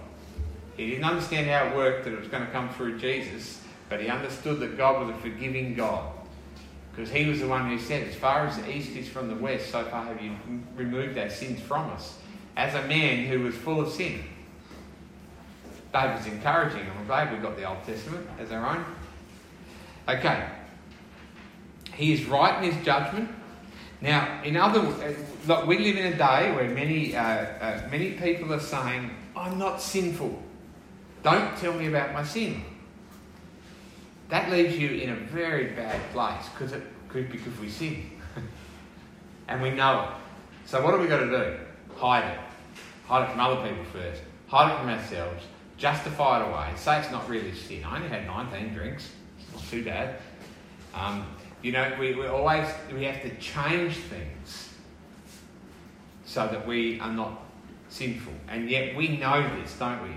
He 0.76 0.90
didn't 0.90 1.06
understand 1.06 1.48
how 1.48 1.68
it 1.68 1.78
worked, 1.78 2.04
that 2.04 2.14
it 2.14 2.20
was 2.20 2.28
going 2.28 2.46
to 2.46 2.52
come 2.52 2.70
through 2.74 3.00
Jesus, 3.00 3.62
but 3.88 4.02
he 4.02 4.10
understood 4.10 4.60
that 4.60 4.78
God 4.78 5.08
was 5.08 5.16
a 5.16 5.20
forgiving 5.20 5.76
God. 5.76 6.12
Because 6.96 7.10
he 7.10 7.26
was 7.26 7.40
the 7.40 7.48
one 7.48 7.70
who 7.70 7.80
said, 7.80 8.08
As 8.08 8.16
far 8.16 8.46
as 8.46 8.58
the 8.58 8.72
east 8.72 8.96
is 8.96 9.10
from 9.10 9.28
the 9.28 9.36
west, 9.36 9.72
so 9.72 9.84
far 9.86 10.06
have 10.06 10.22
you 10.22 10.36
removed 10.76 11.18
our 11.18 11.30
sins 11.30 11.60
from 11.60 11.90
us. 11.90 12.20
As 12.56 12.76
a 12.76 12.88
man 12.88 13.26
who 13.26 13.42
was 13.42 13.56
full 13.56 13.82
of 13.82 13.92
sin. 13.92 14.24
David's 15.92 16.28
encouraging, 16.28 16.82
I'm 16.82 17.06
glad 17.08 17.32
we've 17.32 17.42
got 17.42 17.56
the 17.56 17.66
Old 17.66 17.84
Testament 17.84 18.28
as 18.40 18.52
our 18.52 18.78
own. 18.78 18.86
Okay. 20.08 20.48
He 21.96 22.14
is 22.14 22.26
right 22.26 22.64
in 22.64 22.72
his 22.72 22.86
judgment. 22.86 23.30
Now, 24.02 24.42
in 24.44 24.58
other 24.58 24.80
uh, 24.80 25.14
look, 25.48 25.66
we 25.66 25.80
live 25.80 25.98
in 25.98 26.14
a 26.14 26.18
day 26.18 26.52
where 26.54 26.70
many, 26.70 27.16
uh, 27.16 27.24
uh, 27.24 27.88
many 27.90 28.12
people 28.12 28.54
are 28.54 28.60
saying, 28.60 29.12
I'm 29.36 29.58
not 29.58 29.82
sinful. 29.82 30.42
Don't 31.24 31.58
tell 31.58 31.74
me 31.74 31.88
about 31.88 32.14
my 32.14 32.24
sin 32.24 32.64
that 34.34 34.50
leaves 34.50 34.76
you 34.76 34.90
in 34.90 35.12
a 35.12 35.16
very 35.16 35.76
bad 35.76 36.02
place 36.12 36.50
because 36.50 36.74
it 36.74 36.82
could 37.08 37.32
because 37.32 37.56
we 37.60 37.70
sin 37.70 38.10
and 39.48 39.62
we 39.62 39.70
know 39.70 40.06
it. 40.06 40.10
So 40.66 40.84
what 40.84 40.94
have 40.94 41.02
we 41.02 41.06
got 41.06 41.20
to 41.20 41.30
do? 41.30 41.60
Hide 41.98 42.32
it. 42.32 42.40
Hide 43.06 43.30
it 43.30 43.32
from 43.32 43.40
other 43.40 43.70
people 43.70 43.84
first. 43.94 44.24
Hide 44.48 44.74
it 44.74 44.80
from 44.80 44.90
ourselves. 44.90 45.44
Justify 45.78 46.42
it 46.42 46.50
away. 46.50 46.68
Say 46.78 47.00
it's 47.00 47.12
not 47.12 47.30
really 47.30 47.54
sin. 47.54 47.84
I 47.84 47.98
only 47.98 48.10
had 48.10 48.26
19 48.26 48.74
drinks. 48.74 49.12
It's 49.38 49.54
not 49.54 49.70
too 49.70 49.86
bad. 49.86 50.16
Um, 50.96 51.28
you 51.62 51.72
know, 51.72 51.96
we, 52.00 52.16
we 52.16 52.26
always 52.26 52.66
we 52.92 53.04
have 53.04 53.22
to 53.22 53.30
change 53.36 53.98
things 53.98 54.74
so 56.26 56.48
that 56.48 56.66
we 56.66 57.00
are 57.00 57.14
not 57.14 57.40
sinful. 57.90 58.34
And 58.48 58.68
yet 58.68 58.96
we 58.96 59.10
know 59.10 59.48
this, 59.60 59.78
don't 59.78 60.02
we? 60.02 60.10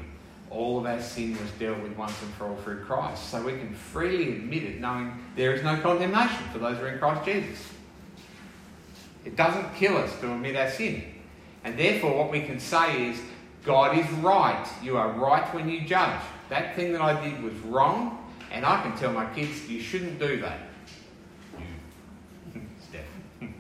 All 0.57 0.79
of 0.79 0.87
our 0.87 1.03
sin 1.03 1.33
was 1.33 1.51
dealt 1.59 1.83
with 1.83 1.95
once 1.99 2.15
and 2.23 2.33
for 2.35 2.47
all 2.47 2.57
through 2.57 2.83
Christ. 2.85 3.29
So 3.31 3.43
we 3.43 3.53
can 3.53 3.75
freely 3.75 4.33
admit 4.39 4.63
it, 4.63 4.81
knowing 4.81 5.13
there 5.37 5.53
is 5.53 5.63
no 5.63 5.77
condemnation 5.77 6.45
for 6.51 6.59
those 6.59 6.79
who 6.79 6.85
are 6.85 6.89
in 6.89 6.99
Christ 6.99 7.27
Jesus. 7.27 7.69
It 9.27 9.37
doesn't 9.37 9.75
kill 9.75 9.99
us 9.99 10.19
to 10.21 10.33
admit 10.33 10.57
our 10.57 10.71
sin. 10.71 11.05
And 11.63 11.79
therefore, 11.79 12.17
what 12.17 12.31
we 12.31 12.41
can 12.41 12.59
say 12.59 13.11
is, 13.11 13.21
God 13.65 13.99
is 13.99 14.11
right. 14.13 14.67
You 14.83 14.97
are 14.97 15.11
right 15.11 15.45
when 15.53 15.69
you 15.69 15.83
judge. 15.83 16.23
That 16.49 16.75
thing 16.75 16.93
that 16.93 17.03
I 17.03 17.23
did 17.23 17.43
was 17.43 17.53
wrong, 17.59 18.33
and 18.51 18.65
I 18.65 18.81
can 18.81 18.97
tell 18.97 19.13
my 19.13 19.27
kids, 19.35 19.69
you 19.69 19.83
shouldn't 19.83 20.19
do 20.19 20.41
that. 20.41 20.61
Steph. 22.89 23.03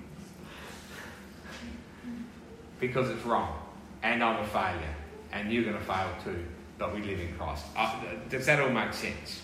because 2.80 3.10
it's 3.10 3.26
wrong, 3.26 3.58
and 4.02 4.24
I'm 4.24 4.42
a 4.42 4.46
failure, 4.46 4.94
and 5.32 5.52
you're 5.52 5.64
going 5.64 5.76
to 5.76 5.84
fail 5.84 6.08
too, 6.24 6.42
but 6.78 6.94
we 6.94 7.02
live 7.02 7.20
in 7.20 7.32
Christ. 7.36 7.64
Uh, 7.76 8.00
does 8.28 8.46
that 8.46 8.60
all 8.60 8.70
make 8.70 8.92
sense? 8.92 9.42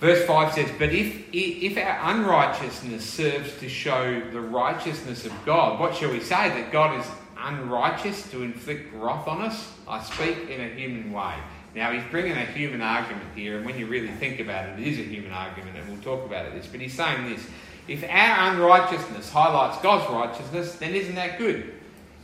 Verse 0.00 0.26
5 0.26 0.52
says, 0.52 0.70
But 0.78 0.92
if, 0.92 1.24
if 1.32 1.78
our 1.78 2.14
unrighteousness 2.14 3.04
serves 3.04 3.58
to 3.60 3.68
show 3.68 4.20
the 4.30 4.40
righteousness 4.40 5.24
of 5.24 5.32
God, 5.46 5.80
what 5.80 5.94
shall 5.94 6.10
we 6.10 6.20
say? 6.20 6.50
That 6.50 6.70
God 6.70 7.00
is 7.00 7.06
unrighteous 7.38 8.30
to 8.30 8.42
inflict 8.42 8.94
wrath 8.94 9.26
on 9.26 9.42
us? 9.42 9.72
I 9.88 10.02
speak 10.02 10.50
in 10.50 10.60
a 10.60 10.68
human 10.68 11.12
way. 11.12 11.34
Now, 11.74 11.92
he's 11.92 12.02
bringing 12.10 12.32
a 12.32 12.44
human 12.44 12.82
argument 12.82 13.26
here, 13.34 13.56
and 13.56 13.66
when 13.66 13.78
you 13.78 13.86
really 13.86 14.08
think 14.08 14.40
about 14.40 14.68
it, 14.68 14.80
it 14.80 14.86
is 14.86 14.98
a 14.98 15.02
human 15.02 15.32
argument, 15.32 15.76
and 15.76 15.88
we'll 15.88 16.02
talk 16.02 16.24
about 16.26 16.46
it 16.46 16.54
this. 16.54 16.66
But 16.66 16.80
he's 16.80 16.94
saying 16.94 17.30
this 17.30 17.46
if 17.88 18.04
our 18.04 18.50
unrighteousness 18.50 19.30
highlights 19.30 19.80
God's 19.82 20.10
righteousness, 20.10 20.74
then 20.76 20.94
isn't 20.94 21.14
that 21.14 21.38
good? 21.38 21.72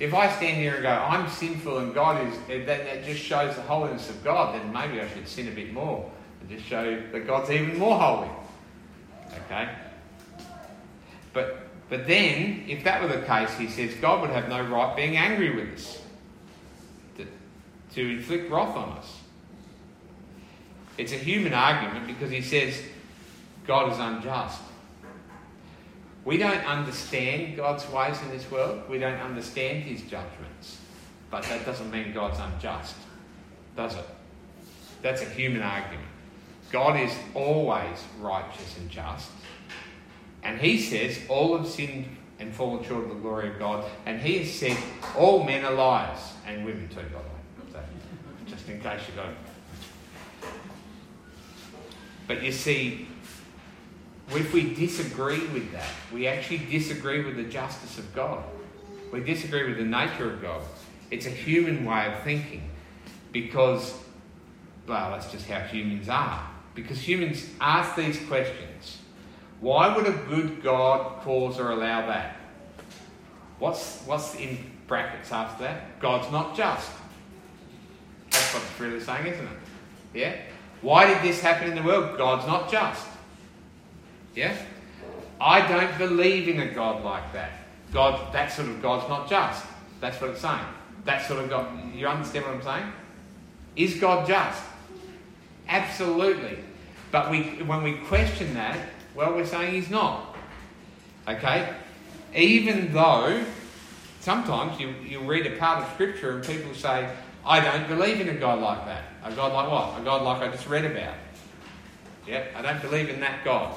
If 0.02 0.14
I 0.14 0.28
stand 0.32 0.56
here 0.56 0.74
and 0.74 0.82
go, 0.82 0.88
I'm 0.88 1.30
sinful 1.30 1.78
and 1.78 1.94
God 1.94 2.26
is, 2.26 2.36
then 2.48 2.66
that 2.66 3.04
just 3.04 3.20
shows 3.20 3.54
the 3.54 3.62
holiness 3.62 4.10
of 4.10 4.24
God, 4.24 4.52
then 4.52 4.72
maybe 4.72 5.00
I 5.00 5.08
should 5.08 5.28
sin 5.28 5.46
a 5.46 5.52
bit 5.52 5.72
more 5.72 6.10
and 6.40 6.50
just 6.50 6.64
show 6.64 7.00
that 7.12 7.24
God's 7.24 7.52
even 7.52 7.78
more 7.78 7.96
holy. 7.96 8.28
Okay? 9.44 9.68
But 11.32 11.68
but 11.88 12.08
then, 12.08 12.64
if 12.66 12.82
that 12.82 13.00
were 13.00 13.16
the 13.16 13.24
case, 13.24 13.56
he 13.56 13.68
says 13.68 13.94
God 14.00 14.22
would 14.22 14.30
have 14.30 14.48
no 14.48 14.60
right 14.62 14.96
being 14.96 15.16
angry 15.16 15.54
with 15.54 15.72
us 15.74 16.02
to, 17.18 17.26
to 17.94 18.16
inflict 18.16 18.50
wrath 18.50 18.76
on 18.76 18.98
us. 18.98 19.20
It's 20.98 21.12
a 21.12 21.16
human 21.16 21.54
argument 21.54 22.08
because 22.08 22.32
he 22.32 22.42
says 22.42 22.82
God 23.68 23.92
is 23.92 24.00
unjust. 24.00 24.62
We 26.24 26.36
don't 26.36 26.64
understand 26.64 27.56
God's 27.56 27.88
ways 27.90 28.20
in 28.22 28.30
this 28.30 28.48
world. 28.50 28.88
We 28.88 28.98
don't 28.98 29.20
understand 29.20 29.82
his 29.82 30.02
judgments. 30.02 30.78
But 31.30 31.42
that 31.44 31.64
doesn't 31.64 31.90
mean 31.90 32.12
God's 32.12 32.38
unjust, 32.38 32.94
does 33.76 33.96
it? 33.96 34.04
That's 35.00 35.22
a 35.22 35.26
human 35.26 35.62
argument. 35.62 36.06
God 36.70 37.00
is 37.00 37.12
always 37.34 38.04
righteous 38.20 38.76
and 38.78 38.88
just. 38.88 39.30
And 40.42 40.60
he 40.60 40.80
says, 40.80 41.18
all 41.28 41.56
have 41.56 41.66
sinned 41.66 42.06
and 42.38 42.54
fallen 42.54 42.84
short 42.84 43.04
of 43.04 43.10
the 43.10 43.16
glory 43.16 43.50
of 43.50 43.58
God. 43.58 43.84
And 44.06 44.20
he 44.20 44.38
has 44.38 44.52
said, 44.52 44.76
all 45.16 45.44
men 45.44 45.64
are 45.64 45.72
liars. 45.72 46.20
And 46.46 46.64
women 46.64 46.88
too, 46.88 46.96
by 46.96 47.02
the 47.02 47.16
way. 47.16 47.22
So, 47.72 47.80
just 48.46 48.68
in 48.68 48.80
case 48.80 49.00
you 49.08 49.14
don't. 49.20 49.36
But 52.26 52.42
you 52.42 52.52
see, 52.52 53.08
if 54.36 54.52
we 54.52 54.74
disagree 54.74 55.46
with 55.48 55.72
that, 55.72 55.90
we 56.12 56.26
actually 56.26 56.58
disagree 56.58 57.24
with 57.24 57.36
the 57.36 57.44
justice 57.44 57.98
of 57.98 58.14
God. 58.14 58.44
We 59.12 59.20
disagree 59.20 59.68
with 59.68 59.78
the 59.78 59.84
nature 59.84 60.32
of 60.32 60.40
God. 60.40 60.62
It's 61.10 61.26
a 61.26 61.30
human 61.30 61.84
way 61.84 62.12
of 62.12 62.22
thinking 62.22 62.70
because, 63.32 63.94
well, 64.86 65.10
that's 65.10 65.30
just 65.30 65.46
how 65.48 65.60
humans 65.60 66.08
are. 66.08 66.48
Because 66.74 67.06
humans 67.06 67.46
ask 67.60 67.96
these 67.96 68.18
questions 68.26 68.98
why 69.60 69.94
would 69.94 70.06
a 70.06 70.12
good 70.28 70.60
God 70.60 71.20
cause 71.22 71.60
or 71.60 71.70
allow 71.70 72.06
that? 72.06 72.36
What's, 73.60 74.00
what's 74.06 74.34
in 74.34 74.58
brackets 74.88 75.30
after 75.30 75.62
that? 75.62 76.00
God's 76.00 76.32
not 76.32 76.56
just. 76.56 76.90
That's 78.30 78.54
what 78.54 78.62
it's 78.64 78.80
really 78.80 78.98
saying, 78.98 79.26
isn't 79.26 79.44
it? 79.44 79.58
Yeah? 80.14 80.36
Why 80.80 81.06
did 81.06 81.22
this 81.22 81.40
happen 81.40 81.68
in 81.68 81.76
the 81.76 81.82
world? 81.82 82.18
God's 82.18 82.44
not 82.44 82.72
just. 82.72 83.06
Yeah? 84.34 84.56
I 85.40 85.66
don't 85.66 85.98
believe 85.98 86.48
in 86.48 86.60
a 86.60 86.72
God 86.72 87.04
like 87.04 87.32
that. 87.32 87.52
God, 87.92 88.32
that 88.32 88.52
sort 88.52 88.68
of 88.68 88.80
God's 88.80 89.08
not 89.08 89.28
just. 89.28 89.64
That's 90.00 90.20
what 90.20 90.30
it's 90.30 90.40
saying. 90.40 90.64
That 91.04 91.26
sort 91.26 91.42
of 91.42 91.50
God. 91.50 91.94
You 91.94 92.06
understand 92.06 92.46
what 92.46 92.54
I'm 92.54 92.62
saying? 92.62 92.92
Is 93.76 94.00
God 94.00 94.26
just? 94.26 94.62
Absolutely. 95.68 96.58
But 97.10 97.30
we, 97.30 97.42
when 97.64 97.82
we 97.82 97.94
question 97.94 98.54
that, 98.54 98.78
well, 99.14 99.34
we're 99.34 99.46
saying 99.46 99.74
he's 99.74 99.90
not. 99.90 100.34
Okay? 101.28 101.74
Even 102.34 102.92
though 102.92 103.44
sometimes 104.20 104.80
you, 104.80 104.94
you 105.06 105.20
read 105.20 105.46
a 105.46 105.56
part 105.56 105.82
of 105.82 105.92
Scripture 105.94 106.36
and 106.36 106.44
people 106.44 106.74
say, 106.74 107.08
I 107.44 107.60
don't 107.60 107.88
believe 107.88 108.20
in 108.20 108.28
a 108.28 108.34
God 108.34 108.60
like 108.60 108.84
that. 108.86 109.04
A 109.24 109.32
God 109.32 109.52
like 109.52 109.70
what? 109.70 110.00
A 110.00 110.04
God 110.04 110.22
like 110.22 110.42
I 110.42 110.50
just 110.50 110.68
read 110.68 110.84
about. 110.84 111.14
Yeah, 112.26 112.44
I 112.56 112.62
don't 112.62 112.80
believe 112.80 113.10
in 113.10 113.20
that 113.20 113.44
God. 113.44 113.76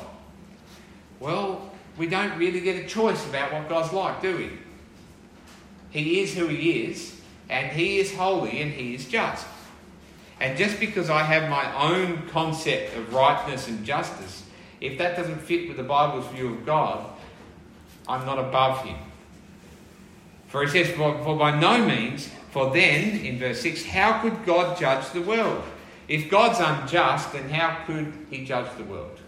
Well, 1.20 1.72
we 1.98 2.08
don't 2.08 2.38
really 2.38 2.62
get 2.62 2.84
a 2.84 2.88
choice 2.88 3.26
about 3.28 3.54
what 3.54 3.70
God's 3.70 3.94
like, 3.94 4.22
do 4.22 4.38
we? 4.38 4.52
He 5.90 6.20
is 6.22 6.36
who 6.36 6.48
He 6.48 6.84
is, 6.84 7.20
and 7.50 7.72
He 7.72 8.00
is 8.00 8.14
holy 8.14 8.62
and 8.62 8.72
He 8.72 8.96
is 8.96 9.06
just. 9.06 9.48
And 10.40 10.58
just 10.58 10.80
because 10.80 11.10
I 11.10 11.24
have 11.24 11.50
my 11.50 11.94
own 11.94 12.28
concept 12.28 12.96
of 12.98 13.14
rightness 13.14 13.68
and 13.68 13.86
justice 13.86 14.44
if 14.82 14.98
that 14.98 15.16
doesn't 15.16 15.42
fit 15.42 15.68
with 15.68 15.78
the 15.78 15.84
Bible's 15.84 16.28
view 16.28 16.54
of 16.54 16.66
God, 16.66 17.10
I'm 18.08 18.26
not 18.26 18.38
above 18.38 18.84
him. 18.86 18.98
For 20.48 20.64
he 20.64 20.70
says, 20.70 20.96
for 20.96 21.38
by 21.38 21.60
no 21.60 21.86
means, 21.86 22.30
for 22.52 22.72
then, 22.72 23.20
in 23.20 23.40
verse 23.40 23.62
6, 23.62 23.86
how 23.86 24.22
could 24.22 24.46
God 24.46 24.78
judge 24.78 25.10
the 25.12 25.22
world? 25.22 25.64
If 26.08 26.30
God's 26.30 26.60
unjust, 26.60 27.34
then 27.34 27.50
how 27.50 27.84
could 27.86 28.14
he 28.30 28.46
judge 28.46 28.68
the 28.78 28.84
world? 28.84 29.20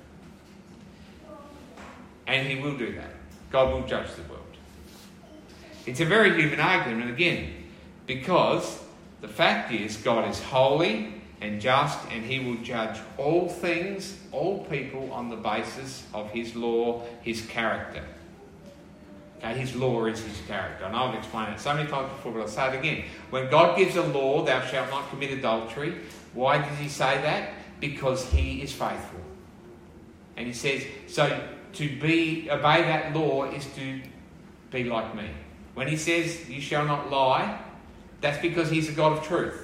And 2.28 2.46
he 2.46 2.56
will 2.62 2.78
do 2.78 2.94
that. 2.94 3.10
God 3.50 3.74
will 3.74 3.88
judge 3.88 4.14
the 4.16 4.22
world. 4.24 4.44
It's 5.86 6.02
a 6.02 6.06
very 6.06 6.40
human 6.40 6.60
argument, 6.60 7.10
again, 7.10 7.54
because 8.06 8.80
the 9.22 9.28
fact 9.30 9.72
is 9.72 9.98
God 9.98 10.30
is 10.30 10.42
holy, 10.44 11.14
and 11.40 11.62
just, 11.62 12.00
and 12.12 12.26
he 12.26 12.40
will 12.40 12.58
judge 12.58 12.98
all 13.18 13.48
things, 13.48 14.18
all 14.32 14.66
people, 14.66 15.12
on 15.14 15.30
the 15.30 15.36
basis 15.36 16.04
of 16.14 16.30
his 16.32 16.56
law, 16.56 17.04
his 17.22 17.46
character. 17.46 18.04
Okay, 19.38 19.54
his 19.54 19.76
law 19.76 20.06
is 20.06 20.20
his 20.20 20.42
character. 20.48 20.86
And 20.86 20.96
I've 20.96 21.14
explained 21.14 21.54
it 21.54 21.60
so 21.60 21.76
many 21.76 21.88
times 21.88 22.10
before, 22.10 22.32
but 22.34 22.42
I'll 22.42 22.48
say 22.48 22.74
it 22.74 22.80
again. 22.80 23.06
When 23.30 23.50
God 23.50 23.78
gives 23.78 23.96
a 23.96 24.02
law, 24.02 24.44
thou 24.44 24.62
shalt 24.66 24.90
not 24.90 25.10
commit 25.12 25.32
adultery, 25.32 25.96
why 26.34 26.58
does 26.58 26.78
he 26.80 26.90
say 26.90 27.22
that? 27.22 27.52
Because 27.80 28.26
he 28.32 28.62
is 28.64 28.72
faithful. 28.72 29.22
And 30.36 30.48
he 30.48 30.54
says, 30.54 30.86
so 31.08 31.40
to 31.78 32.00
be 32.00 32.50
obey 32.52 32.82
that 32.84 33.16
law 33.16 33.46
is 33.46 33.66
to 33.76 34.02
be 34.72 34.84
like 34.84 35.16
me. 35.16 35.30
When 35.74 35.88
he 35.88 35.96
says, 35.96 36.50
you 36.50 36.60
shall 36.60 36.86
not 36.86 37.12
lie, 37.12 37.60
that's 38.22 38.42
because 38.42 38.70
he's 38.70 38.90
a 38.90 38.94
God 38.94 39.18
of 39.18 39.24
truth. 39.24 39.62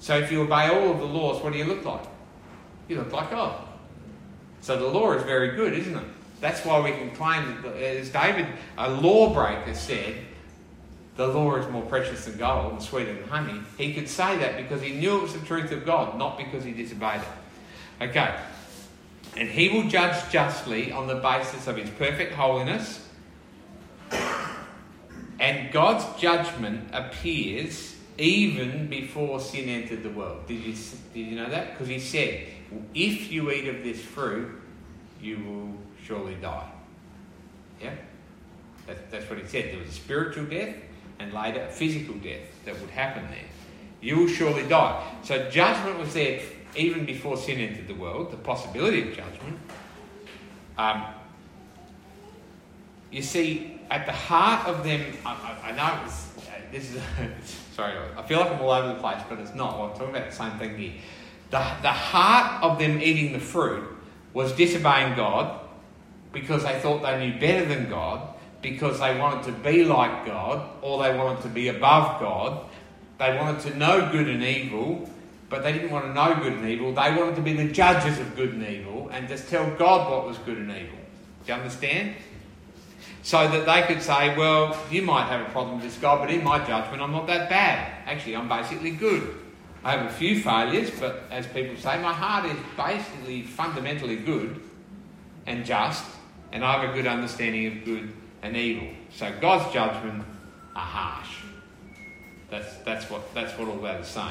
So 0.00 0.18
if 0.18 0.32
you 0.32 0.42
obey 0.42 0.68
all 0.68 0.90
of 0.90 0.98
the 0.98 1.04
laws, 1.04 1.42
what 1.42 1.52
do 1.52 1.58
you 1.58 1.64
look 1.64 1.84
like? 1.84 2.04
You 2.88 2.96
look 2.96 3.12
like 3.12 3.30
God. 3.30 3.64
So 4.60 4.76
the 4.76 4.88
law 4.88 5.12
is 5.12 5.22
very 5.22 5.54
good, 5.54 5.72
isn't 5.72 5.96
it? 5.96 6.04
That's 6.40 6.64
why 6.64 6.80
we 6.80 6.90
can 6.90 7.12
claim 7.12 7.62
that, 7.62 7.76
as 7.76 8.10
David, 8.10 8.46
a 8.76 8.90
lawbreaker, 8.90 9.74
said, 9.74 10.16
the 11.14 11.28
law 11.28 11.54
is 11.56 11.70
more 11.70 11.82
precious 11.82 12.24
than 12.24 12.38
gold 12.38 12.72
and 12.72 12.82
sweeter 12.82 13.14
than 13.14 13.28
honey. 13.28 13.60
He 13.78 13.94
could 13.94 14.08
say 14.08 14.38
that 14.38 14.56
because 14.56 14.82
he 14.82 14.92
knew 14.92 15.18
it 15.18 15.22
was 15.22 15.34
the 15.34 15.46
truth 15.46 15.70
of 15.70 15.86
God, 15.86 16.18
not 16.18 16.38
because 16.38 16.64
he 16.64 16.72
disobeyed 16.72 17.20
it. 17.20 18.08
Okay. 18.08 18.34
And 19.36 19.48
he 19.48 19.68
will 19.70 19.88
judge 19.88 20.30
justly 20.30 20.92
on 20.92 21.06
the 21.06 21.14
basis 21.16 21.66
of 21.66 21.76
his 21.76 21.88
perfect 21.90 22.34
holiness. 22.34 23.08
And 25.40 25.72
God's 25.72 26.20
judgment 26.20 26.90
appears 26.92 27.96
even 28.18 28.88
before 28.88 29.40
sin 29.40 29.68
entered 29.68 30.02
the 30.02 30.10
world. 30.10 30.46
Did 30.46 30.60
you, 30.62 30.74
did 31.14 31.20
you 31.20 31.36
know 31.36 31.48
that? 31.48 31.72
Because 31.72 31.88
he 31.88 31.98
said, 31.98 32.46
if 32.94 33.32
you 33.32 33.50
eat 33.50 33.68
of 33.68 33.82
this 33.82 34.00
fruit, 34.00 34.50
you 35.20 35.38
will 35.38 35.78
surely 36.04 36.34
die. 36.34 36.70
Yeah? 37.80 37.94
That, 38.86 39.10
that's 39.10 39.28
what 39.28 39.38
he 39.38 39.46
said. 39.46 39.72
There 39.72 39.78
was 39.78 39.88
a 39.88 39.92
spiritual 39.92 40.44
death 40.44 40.76
and 41.18 41.32
later 41.32 41.62
a 41.62 41.68
physical 41.68 42.14
death 42.16 42.42
that 42.64 42.78
would 42.80 42.90
happen 42.90 43.26
there. 43.30 43.38
You 44.00 44.18
will 44.18 44.28
surely 44.28 44.68
die. 44.68 45.02
So 45.22 45.48
judgment 45.50 45.98
was 45.98 46.14
there 46.14 46.40
even 46.76 47.04
before 47.04 47.36
sin 47.36 47.58
entered 47.58 47.88
the 47.88 47.94
world, 47.94 48.30
the 48.30 48.36
possibility 48.36 49.02
of 49.02 49.16
judgment. 49.16 49.58
Um, 50.78 51.04
you 53.10 53.22
see, 53.22 53.80
at 53.90 54.06
the 54.06 54.12
heart 54.12 54.66
of 54.66 54.84
them, 54.84 55.14
I, 55.26 55.32
I, 55.32 55.68
I 55.68 55.72
know 55.72 56.04
it's, 56.04 56.28
uh, 56.38 56.52
this 56.70 56.90
is, 56.90 57.00
sorry, 57.74 57.94
I 58.16 58.22
feel 58.22 58.40
like 58.40 58.52
I'm 58.52 58.60
all 58.62 58.70
over 58.70 58.88
the 58.88 59.00
place, 59.00 59.22
but 59.28 59.38
it's 59.38 59.54
not. 59.54 59.78
I'm 59.78 59.98
talking 59.98 60.16
about 60.16 60.30
the 60.30 60.36
same 60.36 60.58
thing 60.58 60.78
here. 60.78 60.94
The, 61.50 61.58
the 61.82 61.92
heart 61.92 62.62
of 62.62 62.78
them 62.78 63.00
eating 63.02 63.34
the 63.34 63.38
fruit 63.38 63.86
was 64.32 64.52
disobeying 64.52 65.14
God 65.14 65.60
because 66.32 66.64
they 66.64 66.78
thought 66.80 67.02
they 67.02 67.18
knew 67.18 67.38
better 67.38 67.66
than 67.66 67.90
God, 67.90 68.34
because 68.62 69.00
they 69.00 69.18
wanted 69.18 69.44
to 69.44 69.52
be 69.52 69.84
like 69.84 70.24
God, 70.24 70.66
or 70.80 71.02
they 71.02 71.14
wanted 71.16 71.42
to 71.42 71.48
be 71.48 71.68
above 71.68 72.20
God. 72.20 72.64
They 73.18 73.36
wanted 73.36 73.60
to 73.70 73.76
know 73.76 74.10
good 74.10 74.28
and 74.28 74.42
evil, 74.42 75.10
but 75.52 75.62
they 75.62 75.70
didn't 75.70 75.90
want 75.90 76.06
to 76.06 76.14
know 76.14 76.34
good 76.42 76.54
and 76.54 76.66
evil. 76.66 76.94
They 76.94 77.14
wanted 77.14 77.36
to 77.36 77.42
be 77.42 77.52
the 77.52 77.70
judges 77.70 78.18
of 78.18 78.34
good 78.34 78.54
and 78.54 78.66
evil 78.66 79.10
and 79.12 79.28
just 79.28 79.48
tell 79.48 79.70
God 79.76 80.10
what 80.10 80.26
was 80.26 80.38
good 80.38 80.56
and 80.56 80.70
evil. 80.70 80.96
Do 81.44 81.52
you 81.52 81.54
understand? 81.54 82.14
So 83.22 83.46
that 83.46 83.66
they 83.66 83.82
could 83.82 84.02
say, 84.02 84.34
well, 84.34 84.74
you 84.90 85.02
might 85.02 85.26
have 85.26 85.46
a 85.46 85.50
problem 85.50 85.76
with 85.76 85.84
this 85.84 85.98
God, 85.98 86.20
but 86.20 86.30
in 86.30 86.42
my 86.42 86.58
judgment, 86.64 87.02
I'm 87.02 87.12
not 87.12 87.26
that 87.26 87.50
bad. 87.50 87.92
Actually, 88.06 88.34
I'm 88.34 88.48
basically 88.48 88.92
good. 88.92 89.36
I 89.84 89.92
have 89.92 90.06
a 90.06 90.14
few 90.14 90.40
failures, 90.40 90.90
but 90.98 91.24
as 91.30 91.46
people 91.46 91.76
say, 91.76 92.00
my 92.00 92.14
heart 92.14 92.46
is 92.46 92.56
basically 92.74 93.42
fundamentally 93.42 94.16
good 94.16 94.58
and 95.44 95.66
just, 95.66 96.02
and 96.50 96.64
I 96.64 96.80
have 96.80 96.90
a 96.90 96.94
good 96.94 97.06
understanding 97.06 97.66
of 97.66 97.84
good 97.84 98.10
and 98.40 98.56
evil. 98.56 98.88
So 99.10 99.30
God's 99.38 99.70
judgment 99.74 100.24
are 100.74 100.80
harsh. 100.80 101.42
That's, 102.48 102.74
that's, 102.86 103.10
what, 103.10 103.34
that's 103.34 103.58
what 103.58 103.68
all 103.68 103.76
that 103.82 104.00
is 104.00 104.08
saying. 104.08 104.30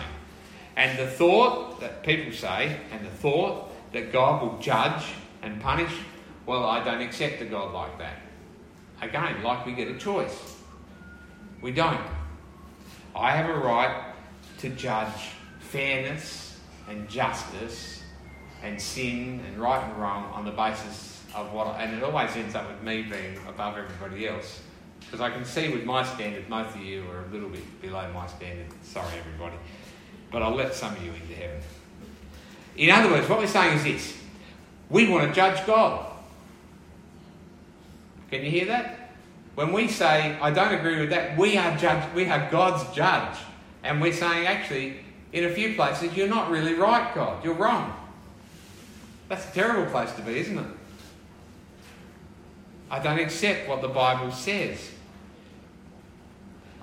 And 0.76 0.98
the 0.98 1.08
thought 1.08 1.80
that 1.82 2.04
people 2.04 2.32
say, 2.34 2.78
and 2.92 3.06
the 3.06 3.10
thought 3.10 3.72
that 3.94 4.12
God 4.12 4.42
will 4.42 4.58
judge 4.60 5.04
and 5.42 5.62
punish, 5.62 5.92
well, 6.46 6.66
I 6.66 6.84
don't 6.84 7.02
accept 7.02 7.42
a 7.42 7.46
God 7.46 7.74
like 7.74 7.98
that. 8.00 8.18
Again, 9.02 9.44
like 9.44 9.66
we 9.66 9.74
get 9.74 9.88
a 9.88 9.98
choice. 9.98 10.58
We 11.62 11.72
don't. 11.72 12.00
I 13.16 13.32
have 13.32 13.50
a 13.50 13.58
right 13.58 14.14
to 14.60 14.70
judge 14.70 15.32
fairness 15.60 16.60
and 16.90 17.10
justice 17.10 18.04
and 18.64 18.80
sin 18.80 19.42
and 19.48 19.58
right 19.58 19.84
and 19.84 19.98
wrong 19.98 20.32
on 20.34 20.46
the 20.46 20.52
basis 20.52 21.24
of 21.36 21.52
what, 21.52 21.68
I, 21.68 21.84
and 21.84 21.96
it 21.96 22.04
always 22.04 22.36
ends 22.36 22.56
up 22.56 22.70
with 22.70 22.82
me 22.84 23.04
being 23.04 23.38
above 23.48 23.78
everybody 23.78 24.28
else. 24.28 24.62
Because 25.00 25.22
I 25.22 25.30
can 25.30 25.44
see 25.46 25.70
with 25.70 25.84
my 25.84 26.06
standard, 26.06 26.48
most 26.48 26.76
of 26.76 26.82
you 26.82 27.04
are 27.12 27.26
a 27.26 27.28
little 27.34 27.50
bit 27.50 27.82
below 27.82 28.10
my 28.14 28.28
standard. 28.28 28.68
Sorry, 28.84 29.18
everybody. 29.18 29.56
But 30.32 30.42
I'll 30.42 30.56
let 30.56 30.74
some 30.74 30.96
of 30.96 31.04
you 31.04 31.12
into 31.12 31.34
heaven. 31.36 31.60
In 32.78 32.90
other 32.90 33.10
words, 33.10 33.28
what 33.30 33.40
we're 33.40 33.48
saying 33.48 33.78
is 33.78 33.84
this 33.84 34.18
we 34.90 35.08
want 35.08 35.28
to 35.28 35.34
judge 35.34 35.66
God. 35.66 36.06
Can 38.30 38.44
you 38.44 38.52
hear 38.52 38.66
that? 38.68 39.12
When 39.56 39.74
we 39.74 39.88
say, 39.90 40.38
I 40.42 40.52
don't 40.52 40.74
agree 40.74 41.00
with 41.00 41.10
that, 41.10 41.38
we 41.38 41.58
are 41.58 41.78
judge, 41.78 42.14
we 42.16 42.26
are 42.28 42.50
God's 42.50 42.96
judge. 42.96 43.38
And 43.84 44.02
we're 44.02 44.14
saying, 44.14 44.48
actually, 44.48 44.98
in 45.34 45.46
a 45.46 45.50
few 45.50 45.76
places, 45.76 46.16
you're 46.16 46.28
not 46.28 46.50
really 46.50 46.74
right, 46.74 47.14
God. 47.14 47.44
You're 47.44 47.56
wrong. 47.56 47.94
That's 49.28 49.50
a 49.50 49.52
terrible 49.52 49.92
place 49.92 50.12
to 50.14 50.22
be, 50.22 50.40
isn't 50.40 50.58
it? 50.58 50.66
I 52.90 53.00
don't 53.00 53.20
accept 53.20 53.68
what 53.68 53.82
the 53.82 53.88
Bible 53.88 54.32
says. 54.32 54.92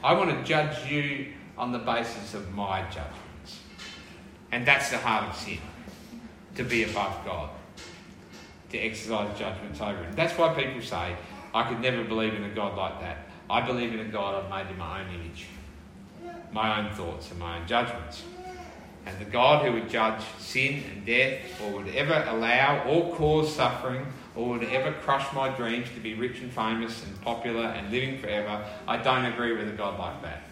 I 0.02 0.14
want 0.14 0.30
to 0.30 0.42
judge 0.44 0.90
you 0.90 1.32
on 1.56 1.72
the 1.72 1.78
basis 1.78 2.34
of 2.34 2.54
my 2.54 2.82
judgments. 2.82 3.27
And 4.52 4.66
that's 4.66 4.90
the 4.90 4.98
heart 4.98 5.28
of 5.28 5.36
sin 5.36 5.58
to 6.56 6.64
be 6.64 6.84
above 6.84 7.24
God, 7.24 7.50
to 8.70 8.78
exercise 8.78 9.38
judgments 9.38 9.80
over 9.80 10.02
Him. 10.02 10.12
That's 10.14 10.36
why 10.36 10.54
people 10.54 10.82
say, 10.82 11.16
I 11.54 11.68
could 11.68 11.80
never 11.80 12.04
believe 12.04 12.34
in 12.34 12.44
a 12.44 12.50
God 12.50 12.76
like 12.76 13.00
that. 13.00 13.18
I 13.50 13.60
believe 13.60 13.94
in 13.94 14.00
a 14.00 14.08
God 14.08 14.44
I've 14.44 14.50
made 14.50 14.70
in 14.70 14.78
my 14.78 15.02
own 15.02 15.14
image, 15.14 15.46
my 16.52 16.80
own 16.80 16.94
thoughts 16.94 17.30
and 17.30 17.38
my 17.38 17.58
own 17.58 17.66
judgments. 17.66 18.22
And 19.06 19.18
the 19.18 19.24
God 19.24 19.64
who 19.64 19.72
would 19.72 19.88
judge 19.88 20.22
sin 20.38 20.82
and 20.92 21.06
death, 21.06 21.40
or 21.62 21.78
would 21.78 21.88
ever 21.94 22.24
allow 22.28 22.84
or 22.86 23.14
cause 23.14 23.54
suffering, 23.54 24.06
or 24.36 24.50
would 24.50 24.64
ever 24.64 24.92
crush 24.92 25.32
my 25.32 25.48
dreams 25.48 25.88
to 25.94 26.00
be 26.00 26.14
rich 26.14 26.40
and 26.40 26.52
famous 26.52 27.02
and 27.04 27.20
popular 27.22 27.64
and 27.64 27.90
living 27.90 28.18
forever, 28.18 28.64
I 28.86 28.98
don't 28.98 29.24
agree 29.24 29.56
with 29.56 29.68
a 29.68 29.72
God 29.72 29.98
like 29.98 30.22
that. 30.22 30.42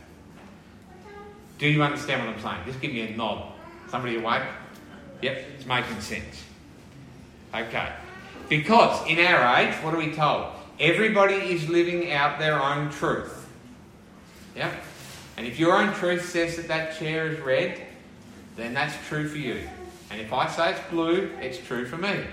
Do 1.59 1.68
you 1.68 1.82
understand 1.82 2.24
what 2.24 2.35
I'm 2.35 2.42
saying? 2.42 2.64
Just 2.66 2.80
give 2.80 2.92
me 2.92 3.02
a 3.02 3.16
nod. 3.16 3.52
Somebody 3.88 4.16
awake? 4.16 4.42
Yep, 5.22 5.44
it's 5.55 5.66
making 5.66 6.01
sense. 6.01 6.44
Okay. 7.55 7.92
Because 8.49 9.07
in 9.07 9.18
our 9.25 9.59
age, 9.59 9.75
what 9.77 9.94
are 9.94 9.99
we 9.99 10.12
told? 10.12 10.53
Everybody 10.79 11.35
is 11.35 11.68
living 11.68 12.12
out 12.12 12.38
their 12.38 12.62
own 12.62 12.90
truth. 12.90 13.49
Yep. 14.55 14.72
And 15.37 15.46
if 15.46 15.59
your 15.59 15.77
own 15.77 15.92
truth 15.94 16.29
says 16.29 16.57
that 16.57 16.68
that 16.68 16.99
chair 16.99 17.29
is 17.29 17.40
red, 17.40 17.81
then 18.57 18.75
that's 18.75 18.94
true 19.09 19.29
for 19.29 19.38
you. 19.38 19.61
And 20.11 20.20
if 20.20 20.33
I 20.33 20.49
say 20.49 20.72
it's 20.72 20.81
blue, 20.90 21.31
it's 21.40 21.59
true 21.59 21.87
for 21.87 21.96
me. 21.96 22.25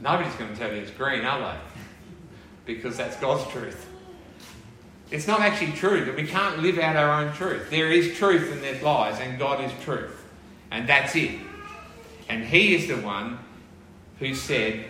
Nobody's 0.00 0.34
going 0.34 0.52
to 0.52 0.56
tell 0.56 0.72
you 0.72 0.78
it's 0.78 0.90
green, 0.90 1.24
are 1.24 1.40
they? 1.40 2.72
Because 2.72 2.96
that's 2.96 3.16
God's 3.16 3.50
truth. 3.50 3.86
It's 5.10 5.26
not 5.26 5.40
actually 5.40 5.72
true 5.72 6.04
that 6.04 6.14
we 6.14 6.26
can't 6.26 6.60
live 6.60 6.78
out 6.78 6.94
our 6.94 7.22
own 7.22 7.32
truth. 7.32 7.70
There 7.70 7.90
is 7.90 8.16
truth 8.16 8.52
and 8.52 8.62
there's 8.62 8.82
lies, 8.82 9.18
and 9.20 9.38
God 9.38 9.64
is 9.64 9.72
truth. 9.82 10.17
And 10.70 10.88
that's 10.88 11.14
it. 11.16 11.38
And 12.28 12.44
He 12.44 12.74
is 12.74 12.88
the 12.88 12.96
one 12.96 13.38
who 14.18 14.34
said, 14.34 14.84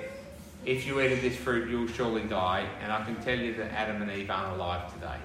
If 0.64 0.86
you 0.86 1.00
eat 1.00 1.12
of 1.12 1.22
this 1.22 1.36
fruit, 1.36 1.68
you'll 1.70 1.88
surely 1.88 2.22
die. 2.24 2.66
And 2.82 2.92
I 2.92 3.04
can 3.04 3.16
tell 3.16 3.38
you 3.38 3.54
that 3.54 3.72
Adam 3.72 4.02
and 4.02 4.10
Eve 4.10 4.30
aren't 4.30 4.54
alive 4.54 4.92
today. 4.92 5.16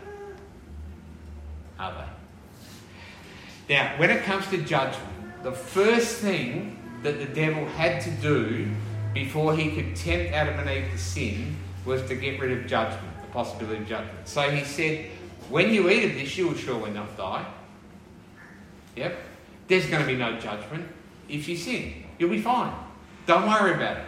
Are 1.80 1.94
they? 3.68 3.74
Now, 3.74 3.98
when 3.98 4.10
it 4.10 4.24
comes 4.24 4.46
to 4.48 4.58
judgment, 4.58 5.44
the 5.44 5.52
first 5.52 6.18
thing 6.18 6.78
that 7.02 7.20
the 7.20 7.26
devil 7.26 7.66
had 7.66 8.02
to 8.04 8.12
do 8.12 8.70
before 9.14 9.56
he 9.56 9.72
could 9.72 9.96
tempt 9.96 10.34
Adam 10.34 10.60
and 10.60 10.70
Eve 10.70 10.92
to 10.92 10.98
sin 10.98 11.56
was 11.86 12.02
to 12.08 12.16
get 12.16 12.40
rid 12.40 12.52
of 12.52 12.68
judgment, 12.68 13.04
the 13.22 13.28
possibility 13.28 13.82
of 13.82 13.88
judgment. 13.88 14.28
So 14.28 14.50
he 14.50 14.64
said, 14.64 15.06
When 15.50 15.74
you 15.74 15.90
eat 15.90 16.06
of 16.06 16.16
this, 16.16 16.38
you 16.38 16.48
will 16.48 16.56
surely 16.56 16.92
not 16.92 17.16
die. 17.18 17.46
Yep. 18.96 19.18
There's 19.68 19.86
going 19.86 20.02
to 20.02 20.08
be 20.08 20.18
no 20.18 20.40
judgment 20.40 20.88
if 21.30 21.48
you 21.48 21.56
sin. 21.56 22.04
You'll 22.20 22.30
be 22.30 22.42
fine. 22.42 22.74
Don't 23.26 23.48
worry 23.48 23.74
about 23.74 23.98
it. 23.98 24.06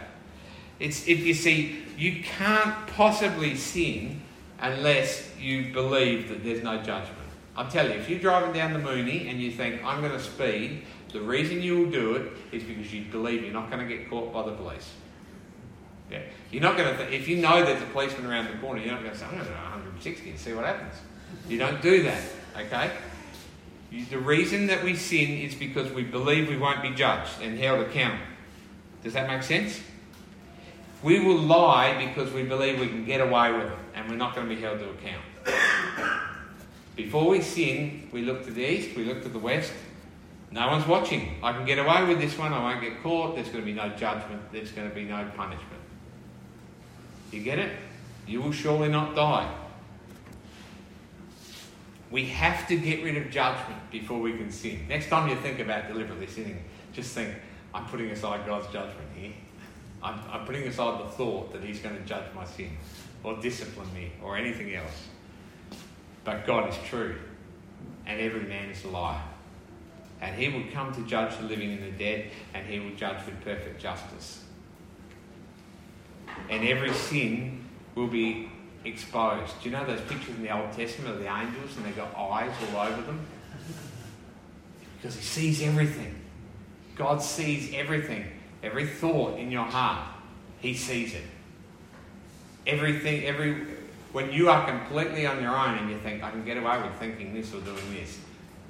It's 0.78 1.08
if 1.08 1.20
you 1.20 1.34
see, 1.34 1.82
you 1.96 2.22
can't 2.22 2.86
possibly 2.88 3.56
sin 3.56 4.20
unless 4.60 5.30
you 5.38 5.72
believe 5.72 6.28
that 6.28 6.44
there's 6.44 6.62
no 6.62 6.76
judgment. 6.78 7.16
I'm 7.56 7.70
telling 7.70 7.92
you, 7.92 7.98
if 7.98 8.10
you're 8.10 8.18
driving 8.18 8.52
down 8.52 8.74
the 8.74 8.78
Mooney 8.78 9.28
and 9.28 9.40
you 9.40 9.50
think, 9.50 9.82
I'm 9.82 10.00
going 10.00 10.12
to 10.12 10.20
speed, 10.20 10.82
the 11.12 11.20
reason 11.20 11.62
you 11.62 11.78
will 11.78 11.90
do 11.90 12.14
it 12.16 12.32
is 12.52 12.62
because 12.62 12.92
you 12.92 13.04
believe 13.04 13.42
you're 13.42 13.52
not 13.52 13.70
going 13.70 13.86
to 13.86 13.96
get 13.96 14.10
caught 14.10 14.32
by 14.32 14.42
the 14.42 14.52
police. 14.52 14.90
Yeah. 16.10 16.20
You're 16.50 16.62
not 16.62 16.76
going 16.76 16.94
to, 16.94 17.06
th- 17.06 17.18
if 17.18 17.26
you 17.26 17.38
know 17.38 17.64
there's 17.64 17.82
a 17.82 17.86
policeman 17.86 18.26
around 18.26 18.46
the 18.46 18.58
corner, 18.58 18.80
you're 18.80 18.92
not 18.92 19.00
going 19.00 19.12
to 19.12 19.18
say, 19.18 19.24
I'm 19.24 19.32
going 19.32 19.44
to 19.44 19.50
go 19.50 19.56
160 19.56 20.30
and 20.30 20.38
see 20.38 20.52
what 20.52 20.66
happens. 20.66 20.94
You 21.48 21.58
don't 21.58 21.80
do 21.80 22.02
that, 22.02 22.22
okay? 22.56 22.90
The 24.04 24.18
reason 24.18 24.66
that 24.66 24.84
we 24.84 24.94
sin 24.94 25.30
is 25.30 25.54
because 25.54 25.90
we 25.90 26.02
believe 26.02 26.48
we 26.48 26.56
won't 26.56 26.82
be 26.82 26.90
judged 26.90 27.40
and 27.40 27.58
held 27.58 27.80
accountable. 27.80 28.24
Does 29.02 29.14
that 29.14 29.26
make 29.26 29.42
sense? 29.42 29.80
We 31.02 31.20
will 31.20 31.38
lie 31.38 32.04
because 32.04 32.32
we 32.32 32.42
believe 32.42 32.80
we 32.80 32.88
can 32.88 33.04
get 33.04 33.20
away 33.20 33.52
with 33.52 33.66
it 33.66 33.78
and 33.94 34.08
we're 34.08 34.16
not 34.16 34.34
going 34.34 34.48
to 34.48 34.54
be 34.54 34.60
held 34.60 34.78
to 34.80 34.90
account. 34.90 35.22
Before 36.96 37.28
we 37.28 37.40
sin, 37.40 38.08
we 38.12 38.22
look 38.22 38.44
to 38.46 38.50
the 38.50 38.64
east, 38.64 38.96
we 38.96 39.04
look 39.04 39.22
to 39.22 39.28
the 39.28 39.38
west. 39.38 39.72
No 40.50 40.68
one's 40.68 40.86
watching. 40.86 41.36
I 41.42 41.52
can 41.52 41.64
get 41.64 41.78
away 41.78 42.04
with 42.04 42.20
this 42.20 42.38
one, 42.38 42.52
I 42.52 42.58
won't 42.58 42.80
get 42.80 43.02
caught, 43.02 43.34
there's 43.34 43.48
going 43.48 43.60
to 43.60 43.66
be 43.66 43.74
no 43.74 43.88
judgment, 43.90 44.40
there's 44.52 44.72
going 44.72 44.88
to 44.88 44.94
be 44.94 45.04
no 45.04 45.28
punishment. 45.36 45.82
You 47.32 47.42
get 47.42 47.58
it? 47.58 47.72
You 48.26 48.42
will 48.42 48.52
surely 48.52 48.88
not 48.88 49.14
die. 49.14 49.52
We 52.10 52.26
have 52.26 52.68
to 52.68 52.76
get 52.76 53.02
rid 53.02 53.16
of 53.16 53.30
judgment 53.30 53.90
before 53.90 54.20
we 54.20 54.32
can 54.36 54.50
sin. 54.50 54.86
Next 54.88 55.08
time 55.08 55.28
you 55.28 55.36
think 55.36 55.58
about 55.58 55.88
deliberately 55.88 56.28
sinning, 56.28 56.62
just 56.92 57.12
think, 57.12 57.34
I'm 57.74 57.84
putting 57.86 58.10
aside 58.10 58.46
God's 58.46 58.72
judgment 58.72 59.08
here. 59.14 59.32
I'm, 60.02 60.20
I'm 60.30 60.46
putting 60.46 60.62
aside 60.68 61.04
the 61.04 61.10
thought 61.10 61.52
that 61.52 61.64
He's 61.64 61.80
going 61.80 61.96
to 61.96 62.02
judge 62.02 62.24
my 62.34 62.44
sin 62.44 62.70
or 63.24 63.36
discipline 63.40 63.92
me 63.92 64.12
or 64.22 64.36
anything 64.36 64.74
else. 64.74 65.08
But 66.24 66.46
God 66.46 66.70
is 66.70 66.76
true, 66.88 67.16
and 68.06 68.20
every 68.20 68.42
man 68.42 68.70
is 68.70 68.84
a 68.84 68.88
liar. 68.88 69.22
And 70.20 70.34
He 70.36 70.48
will 70.48 70.64
come 70.72 70.94
to 70.94 71.02
judge 71.02 71.36
the 71.36 71.44
living 71.44 71.72
and 71.72 71.82
the 71.82 71.90
dead, 71.98 72.30
and 72.54 72.66
He 72.66 72.78
will 72.78 72.94
judge 72.94 73.24
with 73.26 73.40
perfect 73.42 73.80
justice. 73.80 74.44
And 76.48 76.66
every 76.66 76.92
sin 76.92 77.64
will 77.94 78.06
be 78.06 78.50
exposed. 78.86 79.52
Do 79.62 79.68
you 79.68 79.76
know 79.76 79.84
those 79.84 80.00
pictures 80.02 80.36
in 80.36 80.42
the 80.42 80.56
Old 80.56 80.72
Testament 80.72 81.14
of 81.14 81.20
the 81.20 81.34
angels 81.34 81.76
and 81.76 81.84
they've 81.84 81.96
got 81.96 82.16
eyes 82.16 82.52
all 82.72 82.82
over 82.86 83.02
them? 83.02 83.26
Because 84.96 85.16
He 85.16 85.22
sees 85.22 85.62
everything. 85.62 86.14
God 86.96 87.20
sees 87.20 87.74
everything, 87.74 88.24
every 88.62 88.86
thought 88.86 89.38
in 89.38 89.50
your 89.50 89.64
heart. 89.64 90.06
He 90.60 90.74
sees 90.74 91.14
it. 91.14 91.24
Everything, 92.66 93.24
every 93.24 93.66
when 94.12 94.32
you 94.32 94.48
are 94.48 94.66
completely 94.66 95.26
on 95.26 95.42
your 95.42 95.54
own 95.54 95.76
and 95.76 95.90
you 95.90 95.98
think, 95.98 96.22
I 96.22 96.30
can 96.30 96.42
get 96.42 96.56
away 96.56 96.80
with 96.80 96.94
thinking 96.94 97.34
this 97.34 97.52
or 97.52 97.60
doing 97.60 97.94
this, 97.94 98.18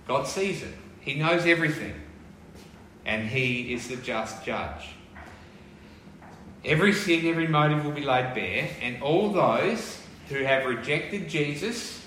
God 0.09 0.27
sees 0.27 0.63
it. 0.63 0.75
He 1.01 1.15
knows 1.15 1.47
everything. 1.47 1.95
And 3.05 3.29
He 3.29 3.73
is 3.73 3.87
the 3.87 3.95
just 3.95 4.45
judge. 4.45 4.89
Every 6.65 6.93
sin, 6.93 7.27
every 7.27 7.47
motive 7.47 7.85
will 7.85 7.93
be 7.93 8.03
laid 8.03 8.35
bare, 8.35 8.69
and 8.83 9.01
all 9.01 9.31
those 9.31 10.03
who 10.29 10.43
have 10.43 10.67
rejected 10.67 11.29
Jesus, 11.29 12.05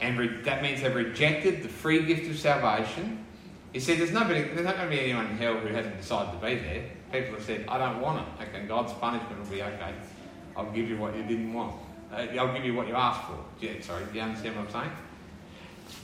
and 0.00 0.18
re- 0.18 0.42
that 0.42 0.62
means 0.62 0.82
they've 0.82 0.94
rejected 0.94 1.62
the 1.62 1.68
free 1.68 2.04
gift 2.04 2.30
of 2.30 2.38
salvation. 2.38 3.24
You 3.72 3.80
see, 3.80 3.94
there's, 3.94 4.12
nobody, 4.12 4.42
there's 4.42 4.64
not 4.64 4.76
going 4.76 4.88
to 4.88 4.96
be 4.96 5.02
anyone 5.02 5.26
in 5.26 5.36
hell 5.36 5.56
who 5.56 5.68
hasn't 5.68 5.98
decided 5.98 6.32
to 6.32 6.46
be 6.46 6.54
there. 6.54 6.84
People 7.12 7.34
have 7.34 7.44
said, 7.44 7.64
I 7.68 7.78
don't 7.78 8.00
want 8.00 8.26
it. 8.26 8.48
Okay, 8.48 8.66
God's 8.66 8.92
punishment 8.94 9.38
will 9.38 9.50
be 9.50 9.62
okay. 9.62 9.94
I'll 10.56 10.70
give 10.70 10.88
you 10.88 10.96
what 10.96 11.14
you 11.14 11.22
didn't 11.22 11.52
want. 11.52 11.74
Uh, 12.12 12.26
I'll 12.38 12.52
give 12.54 12.64
you 12.64 12.74
what 12.74 12.88
you 12.88 12.94
asked 12.94 13.26
for. 13.26 13.38
Yeah, 13.60 13.72
sorry, 13.80 14.04
do 14.06 14.14
you 14.14 14.22
understand 14.22 14.56
what 14.56 14.66
I'm 14.66 14.72
saying? 14.72 14.96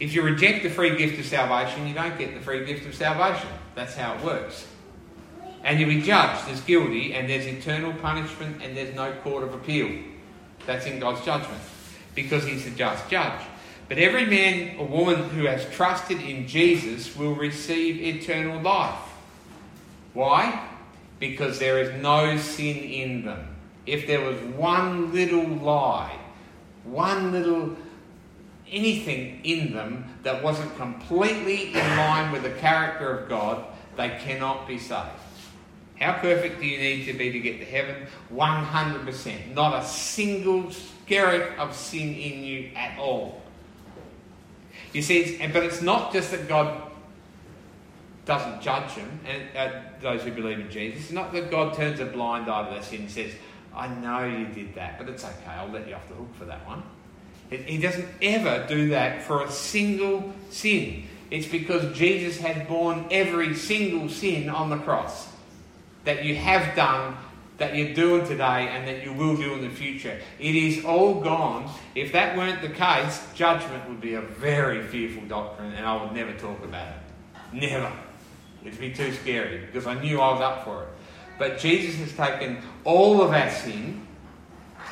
If 0.00 0.14
you 0.14 0.22
reject 0.22 0.62
the 0.62 0.70
free 0.70 0.96
gift 0.96 1.18
of 1.18 1.24
salvation, 1.24 1.86
you 1.86 1.94
don't 1.94 2.18
get 2.18 2.34
the 2.34 2.40
free 2.40 2.64
gift 2.64 2.86
of 2.86 2.94
salvation. 2.94 3.48
That's 3.74 3.94
how 3.94 4.14
it 4.14 4.24
works. 4.24 4.66
And 5.64 5.78
you'll 5.78 5.88
be 5.88 6.02
judged 6.02 6.48
as 6.48 6.60
guilty, 6.60 7.14
and 7.14 7.28
there's 7.28 7.46
eternal 7.46 7.92
punishment, 7.94 8.62
and 8.62 8.76
there's 8.76 8.94
no 8.94 9.12
court 9.22 9.44
of 9.44 9.54
appeal. 9.54 9.90
That's 10.66 10.86
in 10.86 10.98
God's 10.98 11.24
judgment, 11.24 11.60
because 12.14 12.44
He's 12.44 12.64
the 12.64 12.70
just 12.70 13.08
judge. 13.08 13.40
But 13.88 13.98
every 13.98 14.26
man 14.26 14.76
or 14.78 14.86
woman 14.86 15.28
who 15.30 15.44
has 15.44 15.68
trusted 15.70 16.20
in 16.20 16.48
Jesus 16.48 17.14
will 17.14 17.34
receive 17.34 18.00
eternal 18.00 18.60
life. 18.60 18.98
Why? 20.14 20.68
Because 21.18 21.58
there 21.58 21.78
is 21.78 22.02
no 22.02 22.36
sin 22.38 22.76
in 22.76 23.24
them. 23.24 23.48
If 23.86 24.06
there 24.06 24.20
was 24.20 24.38
one 24.54 25.12
little 25.12 25.46
lie, 25.46 26.16
one 26.84 27.32
little 27.32 27.76
anything 28.70 29.40
in 29.44 29.72
them 29.72 30.04
that 30.22 30.42
wasn't 30.42 30.74
completely 30.76 31.74
in 31.74 31.96
line 31.96 32.32
with 32.32 32.42
the 32.42 32.50
character 32.50 33.18
of 33.18 33.28
God, 33.28 33.64
they 33.96 34.08
cannot 34.24 34.66
be 34.66 34.78
saved. 34.78 35.10
How 36.02 36.14
perfect 36.14 36.60
do 36.60 36.66
you 36.66 36.78
need 36.78 37.04
to 37.06 37.12
be 37.12 37.30
to 37.30 37.38
get 37.38 37.60
to 37.60 37.64
heaven? 37.64 38.08
100%. 38.34 39.54
Not 39.54 39.80
a 39.80 39.86
single 39.86 40.64
skerrick 40.64 41.56
of 41.58 41.76
sin 41.76 42.14
in 42.14 42.42
you 42.42 42.70
at 42.74 42.98
all. 42.98 43.40
You 44.92 45.00
see, 45.00 45.38
but 45.52 45.62
it's 45.62 45.80
not 45.80 46.12
just 46.12 46.32
that 46.32 46.48
God 46.48 46.90
doesn't 48.24 48.62
judge 48.62 48.96
them, 48.96 49.20
and 49.26 49.56
uh, 49.56 49.80
those 50.00 50.22
who 50.22 50.32
believe 50.32 50.58
in 50.58 50.70
Jesus. 50.70 51.02
It's 51.02 51.12
not 51.12 51.32
that 51.32 51.52
God 51.52 51.74
turns 51.74 52.00
a 52.00 52.06
blind 52.06 52.50
eye 52.50 52.68
to 52.68 52.74
their 52.74 52.82
sin 52.82 53.02
and 53.02 53.10
says, 53.10 53.32
I 53.74 53.86
know 53.86 54.24
you 54.24 54.46
did 54.46 54.74
that, 54.74 54.98
but 54.98 55.08
it's 55.08 55.24
okay, 55.24 55.50
I'll 55.50 55.68
let 55.68 55.88
you 55.88 55.94
off 55.94 56.08
the 56.08 56.14
hook 56.14 56.34
for 56.36 56.44
that 56.46 56.66
one. 56.66 56.82
He 57.48 57.78
doesn't 57.78 58.08
ever 58.20 58.66
do 58.68 58.90
that 58.90 59.22
for 59.22 59.42
a 59.42 59.50
single 59.50 60.32
sin. 60.50 61.04
It's 61.30 61.46
because 61.46 61.96
Jesus 61.96 62.38
has 62.38 62.66
borne 62.66 63.06
every 63.10 63.54
single 63.54 64.08
sin 64.08 64.48
on 64.50 64.68
the 64.68 64.78
cross 64.78 65.31
that 66.04 66.24
you 66.24 66.34
have 66.36 66.74
done, 66.74 67.16
that 67.58 67.76
you're 67.76 67.94
doing 67.94 68.26
today, 68.26 68.68
and 68.68 68.86
that 68.88 69.04
you 69.04 69.12
will 69.12 69.36
do 69.36 69.54
in 69.54 69.62
the 69.62 69.70
future. 69.70 70.18
It 70.38 70.54
is 70.54 70.84
all 70.84 71.20
gone. 71.20 71.70
If 71.94 72.12
that 72.12 72.36
weren't 72.36 72.60
the 72.60 72.68
case, 72.68 73.24
judgment 73.34 73.88
would 73.88 74.00
be 74.00 74.14
a 74.14 74.20
very 74.20 74.82
fearful 74.82 75.22
doctrine, 75.28 75.72
and 75.72 75.86
I 75.86 76.02
would 76.02 76.12
never 76.12 76.32
talk 76.32 76.62
about 76.64 76.88
it. 76.88 77.52
Never. 77.52 77.92
It'd 78.64 78.80
be 78.80 78.92
too 78.92 79.12
scary 79.12 79.66
because 79.66 79.86
I 79.86 80.00
knew 80.00 80.20
I 80.20 80.32
was 80.32 80.40
up 80.40 80.64
for 80.64 80.84
it. 80.84 80.88
But 81.38 81.58
Jesus 81.58 81.96
has 81.96 82.12
taken 82.16 82.62
all 82.84 83.22
of 83.22 83.32
our 83.32 83.50
sin. 83.50 84.06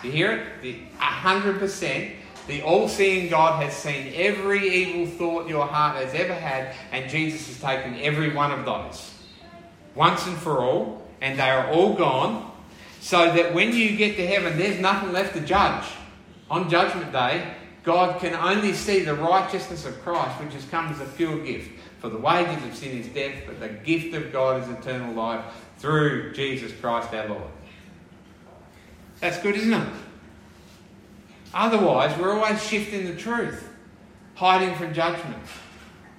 You 0.03 0.11
hear 0.11 0.33
it? 0.33 0.63
The 0.63 0.81
100%. 0.99 2.13
The 2.47 2.63
all 2.63 2.89
seeing 2.89 3.29
God 3.29 3.63
has 3.63 3.75
seen 3.75 4.13
every 4.17 4.69
evil 4.69 5.07
thought 5.07 5.49
your 5.49 5.67
heart 5.67 5.97
has 5.97 6.15
ever 6.15 6.35
had, 6.35 6.75
and 6.91 7.09
Jesus 7.09 7.47
has 7.47 7.61
taken 7.61 8.01
every 8.01 8.35
one 8.35 8.51
of 8.51 8.65
those 8.65 9.20
once 9.95 10.27
and 10.27 10.37
for 10.37 10.59
all, 10.59 11.09
and 11.21 11.39
they 11.39 11.51
are 11.51 11.69
all 11.69 11.95
gone, 11.95 12.51
so 13.01 13.33
that 13.33 13.55
when 13.55 13.75
you 13.75 13.97
get 13.97 14.17
to 14.17 14.27
heaven, 14.27 14.59
there's 14.59 14.79
nothing 14.81 15.13
left 15.13 15.35
to 15.35 15.41
judge. 15.41 15.85
On 16.51 16.69
Judgment 16.69 17.13
Day, 17.13 17.55
God 17.83 18.21
can 18.21 18.35
only 18.35 18.73
see 18.73 19.01
the 19.01 19.15
righteousness 19.15 19.87
of 19.87 20.01
Christ, 20.03 20.41
which 20.41 20.53
has 20.55 20.65
come 20.67 20.89
as 20.89 21.01
a 21.01 21.07
pure 21.07 21.39
gift. 21.45 21.71
For 22.01 22.09
the 22.09 22.19
wages 22.19 22.63
of 22.65 22.75
sin 22.75 22.99
is 22.99 23.07
death, 23.09 23.43
but 23.47 23.61
the 23.61 23.69
gift 23.69 24.15
of 24.15 24.33
God 24.33 24.63
is 24.63 24.69
eternal 24.69 25.15
life 25.15 25.45
through 25.79 26.33
Jesus 26.33 26.73
Christ 26.81 27.13
our 27.15 27.29
Lord. 27.29 27.51
That's 29.21 29.39
good, 29.39 29.55
isn't 29.55 29.73
it? 29.73 29.89
Otherwise, 31.53 32.17
we're 32.19 32.33
always 32.33 32.65
shifting 32.67 33.07
the 33.07 33.17
truth, 33.17 33.69
hiding 34.35 34.75
from 34.77 34.95
judgment, 34.95 35.43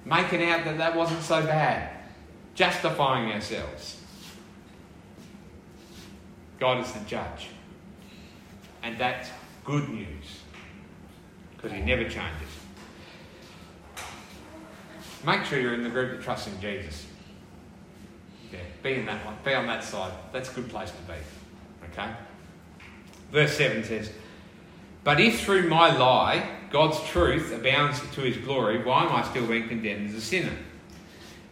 making 0.05 0.43
out 0.43 0.65
that 0.65 0.77
that 0.77 0.95
wasn't 0.95 1.21
so 1.21 1.41
bad, 1.43 1.90
justifying 2.61 3.31
ourselves. 3.31 3.99
God 6.59 6.85
is 6.85 6.91
the 6.91 7.03
judge. 7.05 7.47
And 8.83 8.99
that's 8.99 9.29
good 9.65 9.89
news 9.89 10.41
because 11.55 11.71
He 11.71 11.81
never 11.81 12.03
changes. 12.03 12.51
Make 15.25 15.43
sure 15.45 15.59
you're 15.59 15.73
in 15.73 15.81
the 15.81 15.89
group 15.89 16.11
that 16.11 16.23
trusts 16.23 16.49
in 16.49 16.61
Jesus. 16.61 17.07
Yeah, 18.53 18.59
be 18.83 18.93
in 18.93 19.07
that 19.07 19.25
one. 19.25 19.37
Be 19.43 19.55
on 19.55 19.65
that 19.65 19.83
side. 19.83 20.13
That's 20.31 20.51
a 20.51 20.53
good 20.53 20.69
place 20.69 20.91
to 20.91 21.11
be. 21.11 21.17
Okay? 21.91 22.11
Verse 23.31 23.57
7 23.57 23.83
says, 23.83 24.11
But 25.03 25.19
if 25.19 25.41
through 25.41 25.67
my 25.67 25.97
lie 25.97 26.47
God's 26.69 27.01
truth 27.05 27.51
abounds 27.51 28.01
to 28.13 28.21
his 28.21 28.37
glory, 28.37 28.83
why 28.83 29.05
am 29.05 29.15
I 29.15 29.27
still 29.27 29.47
being 29.47 29.67
condemned 29.67 30.09
as 30.09 30.13
a 30.13 30.21
sinner? 30.21 30.53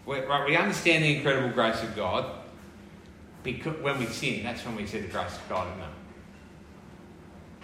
Right, 0.05 0.45
we 0.47 0.55
understand 0.55 1.03
the 1.03 1.15
incredible 1.15 1.49
grace 1.49 1.81
of 1.83 1.95
God. 1.95 2.25
Because 3.43 3.81
when 3.81 3.99
we 3.99 4.05
sin, 4.05 4.43
that's 4.43 4.65
when 4.65 4.75
we 4.75 4.85
see 4.85 4.99
the 4.99 5.07
grace 5.07 5.35
of 5.35 5.47
God, 5.47 5.67
isn't 5.67 5.81
it? 5.81 5.89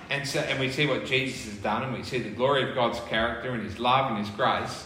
And, 0.09 0.27
so, 0.27 0.39
and 0.39 0.59
we 0.59 0.71
see 0.71 0.85
what 0.85 1.05
Jesus 1.05 1.45
has 1.45 1.55
done, 1.61 1.83
and 1.83 1.93
we 1.93 2.03
see 2.03 2.19
the 2.19 2.29
glory 2.29 2.69
of 2.69 2.75
God's 2.75 2.99
character 3.09 3.51
and 3.51 3.63
his 3.63 3.79
love 3.79 4.11
and 4.11 4.19
his 4.19 4.29
grace. 4.35 4.85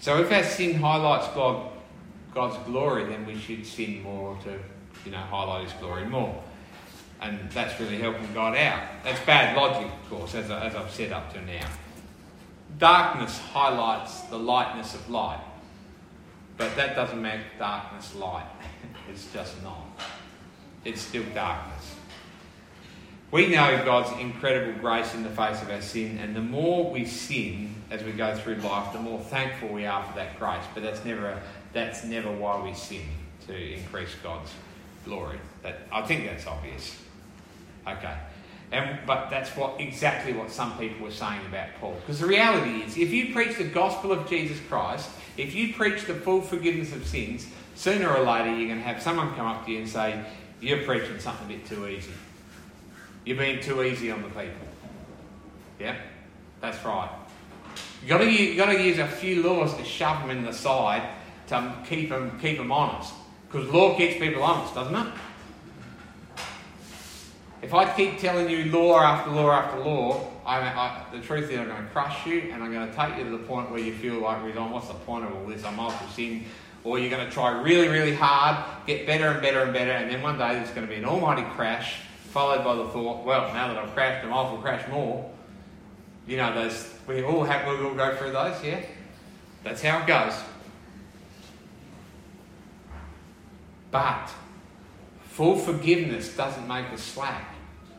So 0.00 0.20
if 0.20 0.32
our 0.32 0.42
sin 0.42 0.74
highlights 0.74 1.28
God, 1.34 1.70
God's 2.32 2.56
glory, 2.66 3.04
then 3.04 3.26
we 3.26 3.38
should 3.38 3.64
sin 3.66 4.02
more 4.02 4.36
to, 4.44 4.58
you 5.04 5.12
know, 5.12 5.18
highlight 5.18 5.64
his 5.64 5.72
glory 5.74 6.06
more. 6.06 6.42
And 7.20 7.38
that's 7.50 7.78
really 7.80 7.98
helping 7.98 8.32
God 8.34 8.56
out. 8.56 8.82
That's 9.04 9.24
bad 9.24 9.56
logic, 9.56 9.90
of 9.90 10.10
course, 10.10 10.34
as, 10.34 10.50
I, 10.50 10.66
as 10.66 10.74
I've 10.74 10.90
said 10.90 11.12
up 11.12 11.32
to 11.34 11.40
now. 11.42 11.66
Darkness 12.78 13.38
highlights 13.38 14.22
the 14.22 14.38
lightness 14.38 14.94
of 14.94 15.08
light. 15.08 15.40
But 16.56 16.76
that 16.76 16.94
doesn't 16.94 17.20
make 17.20 17.40
darkness 17.58 18.14
light. 18.14 18.46
it's 19.10 19.32
just 19.32 19.62
not. 19.62 19.86
It's 20.84 21.00
still 21.00 21.24
darkness. 21.34 21.96
We 23.30 23.48
know 23.48 23.84
God's 23.84 24.12
incredible 24.20 24.80
grace 24.80 25.12
in 25.14 25.24
the 25.24 25.30
face 25.30 25.60
of 25.60 25.68
our 25.68 25.82
sin, 25.82 26.18
and 26.18 26.36
the 26.36 26.40
more 26.40 26.88
we 26.88 27.04
sin 27.04 27.74
as 27.90 28.02
we 28.04 28.12
go 28.12 28.34
through 28.36 28.56
life, 28.56 28.92
the 28.92 29.00
more 29.00 29.18
thankful 29.18 29.70
we 29.70 29.86
are 29.86 30.04
for 30.04 30.14
that 30.14 30.38
grace. 30.38 30.62
But 30.72 30.84
that's 30.84 31.04
never 31.04 31.40
that's 31.72 32.04
never 32.04 32.30
why 32.30 32.62
we 32.62 32.74
sin 32.74 33.02
to 33.48 33.74
increase 33.74 34.10
God's 34.22 34.52
glory. 35.04 35.40
That 35.62 35.80
I 35.90 36.02
think 36.02 36.26
that's 36.26 36.46
obvious. 36.46 36.96
Okay. 37.88 38.14
And, 38.74 38.98
but 39.06 39.30
that's 39.30 39.50
what 39.56 39.80
exactly 39.80 40.32
what 40.32 40.50
some 40.50 40.76
people 40.76 41.06
were 41.06 41.12
saying 41.12 41.40
about 41.46 41.68
Paul. 41.80 41.96
Because 42.00 42.18
the 42.18 42.26
reality 42.26 42.82
is, 42.82 42.96
if 42.96 43.10
you 43.10 43.32
preach 43.32 43.56
the 43.56 43.64
gospel 43.64 44.10
of 44.10 44.28
Jesus 44.28 44.58
Christ, 44.68 45.08
if 45.36 45.54
you 45.54 45.74
preach 45.74 46.06
the 46.06 46.14
full 46.14 46.40
forgiveness 46.40 46.92
of 46.92 47.06
sins, 47.06 47.46
sooner 47.76 48.08
or 48.08 48.24
later 48.24 48.50
you're 48.56 48.66
going 48.68 48.80
to 48.80 48.84
have 48.84 49.00
someone 49.00 49.34
come 49.36 49.46
up 49.46 49.64
to 49.66 49.72
you 49.72 49.78
and 49.78 49.88
say, 49.88 50.24
You're 50.60 50.82
preaching 50.82 51.20
something 51.20 51.46
a 51.46 51.56
bit 51.56 51.66
too 51.66 51.86
easy. 51.86 52.10
You're 53.24 53.38
being 53.38 53.60
too 53.60 53.82
easy 53.84 54.10
on 54.10 54.22
the 54.22 54.28
people. 54.28 54.66
Yeah? 55.78 55.96
That's 56.60 56.84
right. 56.84 57.10
You've 58.00 58.10
got 58.10 58.18
to, 58.18 58.30
you've 58.30 58.56
got 58.56 58.72
to 58.72 58.82
use 58.82 58.98
a 58.98 59.06
few 59.06 59.42
laws 59.42 59.74
to 59.76 59.84
shove 59.84 60.20
them 60.20 60.36
in 60.36 60.44
the 60.44 60.52
side 60.52 61.08
to 61.46 61.74
keep 61.86 62.08
them, 62.08 62.38
keep 62.40 62.58
them 62.58 62.72
honest. 62.72 63.12
Because 63.50 63.70
law 63.70 63.96
keeps 63.96 64.18
people 64.18 64.42
honest, 64.42 64.74
doesn't 64.74 64.94
it? 64.94 65.14
If 67.64 67.72
I 67.72 67.90
keep 67.96 68.18
telling 68.18 68.50
you 68.50 68.66
law 68.66 69.00
after 69.00 69.30
law 69.30 69.50
after 69.50 69.80
law, 69.80 70.28
I, 70.44 70.58
I, 70.58 71.02
the 71.10 71.20
truth 71.20 71.50
is 71.50 71.58
I'm 71.58 71.66
going 71.66 71.82
to 71.82 71.90
crush 71.92 72.26
you 72.26 72.50
and 72.52 72.62
I'm 72.62 72.70
going 72.70 72.86
to 72.86 72.94
take 72.94 73.16
you 73.16 73.24
to 73.24 73.30
the 73.30 73.38
point 73.38 73.70
where 73.70 73.80
you 73.80 73.94
feel 73.94 74.20
like, 74.20 74.42
what's 74.70 74.88
the 74.88 74.92
point 74.92 75.24
of 75.24 75.34
all 75.34 75.46
this? 75.46 75.64
I'm 75.64 75.80
off 75.80 75.98
to 76.06 76.12
sin. 76.12 76.44
Or 76.84 76.98
you're 76.98 77.08
going 77.08 77.26
to 77.26 77.32
try 77.32 77.58
really, 77.62 77.88
really 77.88 78.14
hard, 78.14 78.62
get 78.86 79.06
better 79.06 79.28
and 79.28 79.40
better 79.40 79.62
and 79.62 79.72
better, 79.72 79.92
and 79.92 80.10
then 80.10 80.20
one 80.20 80.36
day 80.36 80.56
there's 80.56 80.68
going 80.72 80.86
to 80.86 80.92
be 80.92 80.98
an 80.98 81.06
almighty 81.06 81.40
crash, 81.56 82.00
followed 82.24 82.62
by 82.62 82.74
the 82.74 82.86
thought, 82.88 83.24
well, 83.24 83.50
now 83.54 83.68
that 83.68 83.78
I've 83.78 83.94
crashed, 83.94 84.26
I 84.26 84.28
might 84.28 84.44
as 84.44 84.52
well 84.52 84.60
crash 84.60 84.86
more. 84.90 85.32
You 86.26 86.36
know, 86.36 86.54
those, 86.54 86.92
we 87.08 87.22
all 87.22 87.44
have, 87.44 87.66
we 87.66 87.82
all 87.82 87.94
go 87.94 88.14
through 88.16 88.32
those, 88.32 88.62
yeah? 88.62 88.84
That's 89.62 89.80
how 89.80 90.02
it 90.02 90.06
goes. 90.06 90.38
But 93.90 94.28
full 95.30 95.56
forgiveness 95.56 96.36
doesn't 96.36 96.68
make 96.68 96.92
us 96.92 97.02
slack. 97.02 97.52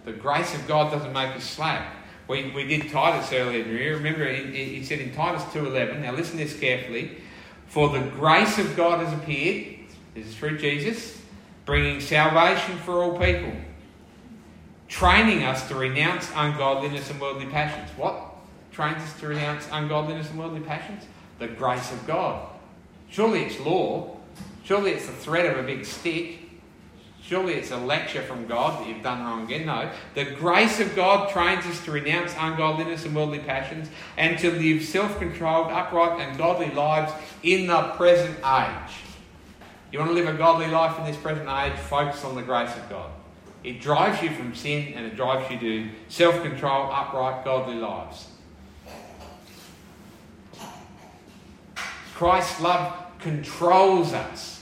The 0.06 0.14
grace 0.14 0.54
of 0.54 0.68
God 0.68 0.92
doesn't 0.92 1.12
make 1.12 1.36
us 1.36 1.44
slack. 1.44 1.94
We, 2.28 2.52
we 2.52 2.66
did 2.66 2.90
Titus 2.92 3.34
earlier. 3.34 3.64
Do 3.64 3.72
you 3.72 3.96
remember? 3.96 4.32
He, 4.32 4.66
he 4.66 4.84
said 4.84 5.00
in 5.00 5.14
Titus 5.14 5.44
2.11, 5.46 6.02
now 6.02 6.12
listen 6.14 6.38
to 6.38 6.44
this 6.44 6.60
carefully. 6.60 7.18
For 7.68 7.90
the 7.90 8.02
grace 8.12 8.58
of 8.58 8.76
God 8.76 9.06
has 9.06 9.14
appeared, 9.14 9.80
this 10.14 10.28
is 10.28 10.36
through 10.36 10.60
Jesus, 10.60 11.22
bringing 11.66 12.00
salvation 12.00 12.78
for 12.78 13.04
all 13.04 13.18
people, 13.18 13.52
training 14.88 15.44
us 15.44 15.68
to 15.68 15.76
renounce 15.76 16.30
ungodliness 16.36 17.10
and 17.10 17.20
worldly 17.20 17.48
passions. 17.48 17.90
What 17.98 18.22
trains 18.72 19.02
us 19.02 19.20
to 19.20 19.28
renounce 19.28 19.68
ungodliness 19.72 20.30
and 20.30 20.40
worldly 20.40 20.62
passions? 20.62 21.04
The 21.40 21.48
grace 21.48 21.92
of 21.92 22.06
God. 22.06 22.48
Surely 23.10 23.44
it's 23.44 23.60
law. 23.60 24.18
Surely 24.64 24.92
it's 24.92 25.06
the 25.06 25.14
threat 25.14 25.46
of 25.46 25.64
a 25.64 25.64
big 25.64 25.86
stick. 25.86 26.45
Surely 27.28 27.54
it's 27.54 27.72
a 27.72 27.78
lecture 27.78 28.22
from 28.22 28.46
God 28.46 28.80
that 28.80 28.88
you've 28.88 29.02
done 29.02 29.24
wrong 29.24 29.46
again. 29.46 29.66
No. 29.66 29.90
The 30.14 30.26
grace 30.26 30.80
of 30.80 30.96
God 30.96 31.32
trains 31.32 31.66
us 31.66 31.84
to 31.86 31.92
renounce 31.92 32.36
ungodliness 32.38 33.04
and 33.04 33.16
worldly 33.16 33.40
passions 33.40 33.90
and 34.16 34.38
to 34.40 34.52
live 34.52 34.84
self 34.84 35.18
controlled, 35.18 35.72
upright, 35.72 36.20
and 36.20 36.38
godly 36.38 36.70
lives 36.70 37.12
in 37.42 37.66
the 37.66 37.82
present 37.96 38.38
age. 38.46 38.94
You 39.92 39.98
want 39.98 40.12
to 40.12 40.16
live 40.16 40.28
a 40.28 40.38
godly 40.38 40.68
life 40.68 41.00
in 41.00 41.06
this 41.06 41.18
present 41.18 41.50
age? 41.50 41.80
Focus 41.80 42.24
on 42.24 42.36
the 42.36 42.44
grace 42.44 42.76
of 42.76 42.88
God. 42.90 43.10
It 43.64 43.82
drives 43.82 44.22
you 44.22 44.30
from 44.30 44.54
sin 44.54 44.94
and 44.94 45.08
it 45.08 45.16
drives 45.16 45.50
you 45.50 45.58
to 45.60 45.90
self 46.10 46.44
control, 46.44 46.92
upright, 46.92 47.44
godly 47.44 47.76
lives. 47.76 48.28
Christ's 52.14 52.62
love 52.62 52.96
controls 53.18 54.14
us. 54.14 54.55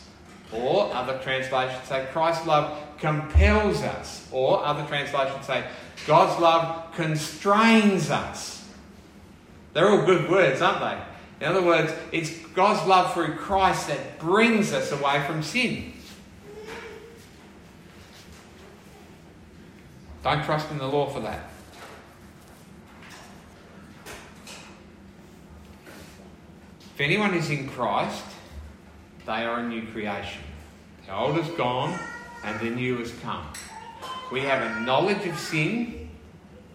Or 0.56 0.94
other 0.94 1.18
translations 1.20 1.88
say 1.88 2.08
Christ's 2.12 2.46
love 2.46 2.80
compels 3.00 3.82
us. 3.82 4.28
Or 4.32 4.63
other 4.63 4.86
translations 4.86 5.46
say 5.46 5.66
God's 6.06 6.39
love 6.42 6.94
constrains 6.94 8.10
us. 8.10 8.68
They're 9.74 9.89
all 9.89 10.06
good 10.06 10.30
words, 10.30 10.62
aren't 10.62 10.80
they? 10.82 11.46
In 11.46 11.52
other 11.52 11.66
words, 11.66 11.92
it's 12.12 12.30
God's 12.54 12.88
love 12.88 13.13
through 13.13 13.36
Christ 13.36 13.88
that 13.88 14.20
brings 14.20 14.72
us 14.72 14.92
away 14.92 15.24
from 15.26 15.42
sin. 15.42 15.94
Don't 20.24 20.44
trust 20.46 20.72
in 20.72 20.78
the 20.78 20.88
law 20.88 21.10
for 21.10 21.20
that. 21.20 21.50
If 26.96 27.02
anyone 27.02 27.34
is 27.34 27.50
in 27.50 27.68
Christ, 27.68 28.24
they 29.25 29.45
are 29.45 29.59
a 29.59 29.67
new 29.67 29.86
creation. 29.88 30.41
The 31.05 31.15
old 31.15 31.38
is 31.38 31.47
gone 31.49 31.97
and 32.43 32.59
the 32.59 32.69
new 32.69 32.97
has 32.97 33.12
come. 33.21 33.45
We 34.31 34.41
have 34.41 34.62
a 34.62 34.81
knowledge 34.81 35.25
of 35.27 35.38
sin, 35.38 36.09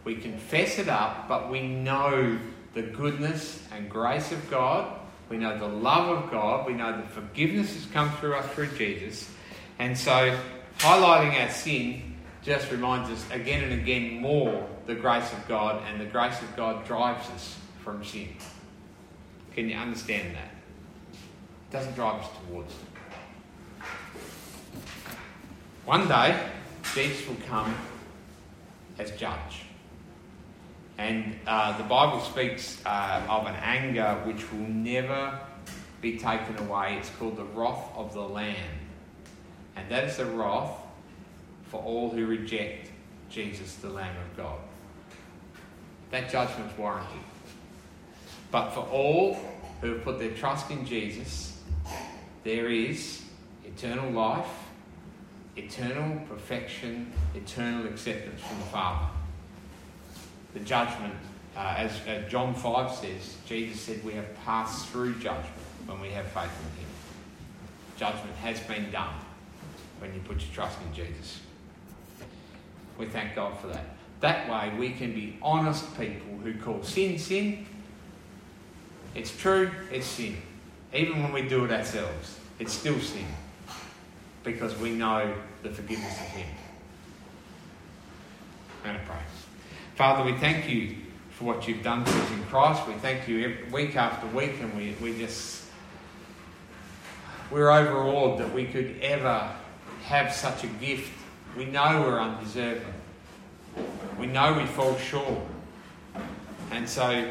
we 0.05 0.17
confess 0.17 0.79
it 0.79 0.89
up, 0.89 1.29
but 1.29 1.51
we 1.51 1.67
know 1.67 2.39
the 2.75 2.83
goodness 2.83 3.63
and 3.73 3.91
grace 3.91 4.33
of 4.33 4.51
God. 4.51 4.99
We 5.29 5.37
know 5.37 5.59
the 5.59 5.69
love 5.69 6.25
of 6.25 6.31
God. 6.31 6.67
We 6.67 6.73
know 6.73 6.93
that 6.93 7.11
forgiveness 7.11 7.75
has 7.75 7.85
come 7.87 8.11
through 8.13 8.35
us 8.35 8.51
through 8.55 8.69
Jesus. 8.69 9.31
And 9.79 9.99
so, 9.99 10.39
highlighting 10.79 11.39
our 11.41 11.51
sin 11.51 12.17
just 12.43 12.71
reminds 12.71 13.11
us 13.11 13.25
again 13.31 13.65
and 13.65 13.73
again 13.75 14.21
more 14.21 14.67
the 14.87 14.95
grace 14.95 15.31
of 15.33 15.47
God, 15.47 15.83
and 15.87 16.01
the 16.01 16.07
grace 16.07 16.41
of 16.41 16.57
God 16.57 16.87
drives 16.87 17.29
us 17.31 17.59
from 17.85 18.03
sin. 18.03 18.29
Can 19.55 19.69
you 19.69 19.77
understand 19.77 20.35
that? 20.35 20.58
Doesn't 21.71 21.95
drive 21.95 22.23
us 22.23 22.29
towards. 22.49 22.75
One 25.85 26.09
day, 26.09 26.39
Jesus 26.95 27.27
will 27.29 27.37
come 27.47 27.75
as 28.99 29.11
judge. 29.13 29.65
And 30.99 31.37
uh, 31.47 31.79
the 31.79 31.85
Bible 31.85 32.21
speaks 32.21 32.85
uh, 32.85 33.23
of 33.29 33.47
an 33.47 33.55
anger 33.57 34.21
which 34.25 34.51
will 34.51 34.69
never 34.69 35.39
be 36.01 36.19
taken 36.19 36.59
away. 36.59 36.97
It's 36.99 37.11
called 37.11 37.37
the 37.37 37.45
wrath 37.45 37.91
of 37.95 38.15
the 38.15 38.23
Lamb. 38.23 38.57
And 39.77 39.89
that 39.91 40.05
is 40.05 40.17
the 40.17 40.27
wrath 40.27 40.73
for 41.71 41.83
all 41.83 42.11
who 42.11 42.27
reject 42.27 42.91
Jesus, 43.31 43.75
the 43.77 43.91
Lamb 43.91 44.17
of 44.17 44.37
God. 44.37 44.59
That 46.11 46.31
judgment's 46.31 46.77
warranted. 46.79 47.21
But 48.51 48.71
for 48.71 48.81
all 48.81 49.39
who 49.81 49.93
have 49.93 50.03
put 50.03 50.19
their 50.19 50.31
trust 50.31 50.71
in 50.71 50.85
Jesus, 50.85 51.58
there 52.49 52.71
is 52.71 53.21
eternal 53.67 54.11
life, 54.11 54.47
eternal 55.55 56.19
perfection, 56.31 57.13
eternal 57.35 57.87
acceptance 57.87 58.41
from 58.41 58.59
the 58.59 58.65
Father. 58.65 59.07
The 60.55 60.61
judgment, 60.61 61.13
uh, 61.55 61.75
as, 61.77 62.01
as 62.07 62.31
John 62.33 62.55
5 62.55 62.91
says, 62.91 63.37
Jesus 63.45 63.83
said 63.83 64.03
we 64.03 64.15
have 64.15 64.35
passed 64.47 64.89
through 64.89 65.17
judgment 65.17 65.53
when 65.85 66.01
we 66.01 66.09
have 66.09 66.25
faith 66.29 66.45
in 66.45 66.81
Him. 66.81 66.89
Judgment 67.99 68.35
has 68.37 68.59
been 68.61 68.91
done 68.91 69.15
when 69.99 70.15
you 70.15 70.21
put 70.21 70.41
your 70.41 70.55
trust 70.55 70.79
in 70.89 70.95
Jesus. 70.95 71.41
We 72.97 73.05
thank 73.05 73.35
God 73.35 73.61
for 73.61 73.67
that. 73.67 73.85
That 74.21 74.49
way 74.49 74.73
we 74.79 74.93
can 74.93 75.13
be 75.13 75.37
honest 75.43 75.87
people 75.99 76.39
who 76.43 76.55
call 76.55 76.83
sin 76.83 77.19
sin. 77.19 77.67
It's 79.15 79.37
true, 79.37 79.71
it's 79.93 80.07
sin. 80.07 80.39
Even 80.95 81.23
when 81.23 81.33
we 81.33 81.43
do 81.43 81.67
it 81.67 81.71
ourselves, 81.71 82.38
it's 82.59 82.73
still 82.73 82.99
sin 82.99 83.27
because 84.45 84.77
we 84.79 84.91
know 84.91 85.35
the 85.63 85.71
forgiveness 85.71 86.13
of 86.13 86.27
Him. 86.27 86.49
I'm 88.85 88.93
going 88.93 89.01
to 89.01 89.11
pray. 89.11 89.21
Father, 89.97 90.25
we 90.25 90.37
thank 90.39 90.69
you 90.69 90.97
for 91.31 91.45
what 91.45 91.69
you've 91.69 91.83
done 91.83 92.05
for 92.05 92.19
us 92.19 92.31
in 92.31 92.43
Christ. 92.45 92.87
We 92.87 92.95
thank 92.95 93.29
you 93.29 93.41
every, 93.45 93.65
week 93.71 93.97
after 93.97 94.27
week, 94.29 94.61
and 94.61 94.75
we, 94.77 94.95
we 95.01 95.17
just, 95.19 95.65
we're 97.51 97.71
overawed 97.71 98.39
that 98.41 98.53
we 98.53 98.65
could 98.65 98.97
ever 99.03 99.51
have 100.05 100.33
such 100.33 100.65
a 100.65 100.69
gift. 100.69 101.13
We 101.57 101.65
know 101.65 102.03
we're 102.07 102.21
undeserving. 102.21 102.95
We 104.19 104.27
know 104.27 104.55
we 104.55 104.67
fall 104.67 104.97
short. 104.97 105.39
And 106.71 106.89
so 106.89 107.29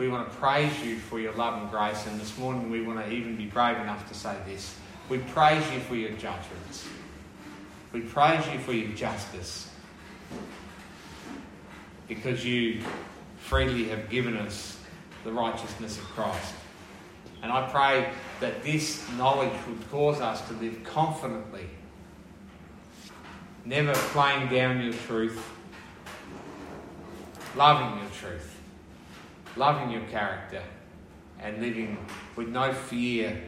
we 0.00 0.08
want 0.08 0.32
to 0.32 0.36
praise 0.38 0.72
you 0.82 0.96
for 0.96 1.20
your 1.20 1.34
love 1.34 1.60
and 1.60 1.70
grace. 1.70 2.06
And 2.06 2.18
this 2.18 2.38
morning 2.38 2.70
we 2.70 2.80
want 2.80 3.04
to 3.04 3.12
even 3.12 3.36
be 3.36 3.44
brave 3.44 3.76
enough 3.76 4.08
to 4.08 4.14
say 4.14 4.34
this. 4.46 4.74
We 5.10 5.18
praise 5.18 5.62
you 5.74 5.80
for 5.80 5.94
your 5.94 6.12
judgments. 6.12 6.86
We 7.92 8.00
praise 8.00 8.42
you 8.50 8.58
for 8.60 8.72
your 8.72 8.90
justice. 8.92 9.70
Because 12.08 12.46
you 12.46 12.82
freely 13.40 13.90
have 13.90 14.08
given 14.08 14.38
us 14.38 14.78
the 15.22 15.32
righteousness 15.32 15.98
of 15.98 16.04
Christ. 16.04 16.54
And 17.42 17.52
I 17.52 17.68
pray 17.68 18.10
that 18.40 18.62
this 18.62 19.06
knowledge 19.18 19.52
would 19.68 19.90
cause 19.90 20.22
us 20.22 20.40
to 20.48 20.54
live 20.54 20.82
confidently, 20.82 21.66
never 23.66 23.92
playing 23.92 24.48
down 24.48 24.80
your 24.80 24.94
truth, 24.94 25.46
loving 27.54 28.00
your 28.00 28.10
truth 28.12 28.49
loving 29.56 29.90
your 29.90 30.02
character, 30.02 30.62
and 31.38 31.60
living 31.60 31.96
with 32.36 32.48
no 32.48 32.72
fear 32.72 33.40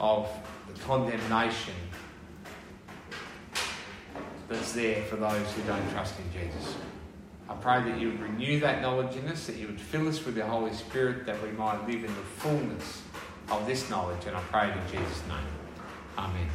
of 0.00 0.28
the 0.72 0.80
condemnation 0.80 1.74
that's 4.48 4.72
there 4.72 5.02
for 5.04 5.16
those 5.16 5.52
who 5.52 5.62
don't 5.62 5.90
trust 5.90 6.14
in 6.18 6.32
Jesus. 6.32 6.76
I 7.48 7.54
pray 7.54 7.82
that 7.82 8.00
you 8.00 8.08
would 8.08 8.20
renew 8.20 8.60
that 8.60 8.80
knowledge 8.80 9.16
in 9.16 9.28
us, 9.28 9.46
that 9.46 9.56
you 9.56 9.66
would 9.66 9.80
fill 9.80 10.08
us 10.08 10.24
with 10.24 10.34
the 10.34 10.46
Holy 10.46 10.72
Spirit, 10.72 11.26
that 11.26 11.42
we 11.42 11.50
might 11.50 11.86
live 11.86 12.04
in 12.04 12.14
the 12.14 12.22
fullness 12.38 13.02
of 13.50 13.66
this 13.66 13.90
knowledge. 13.90 14.24
And 14.26 14.36
I 14.36 14.40
pray 14.40 14.72
in 14.72 14.78
Jesus' 14.90 15.22
name. 15.28 15.46
Amen. 16.16 16.48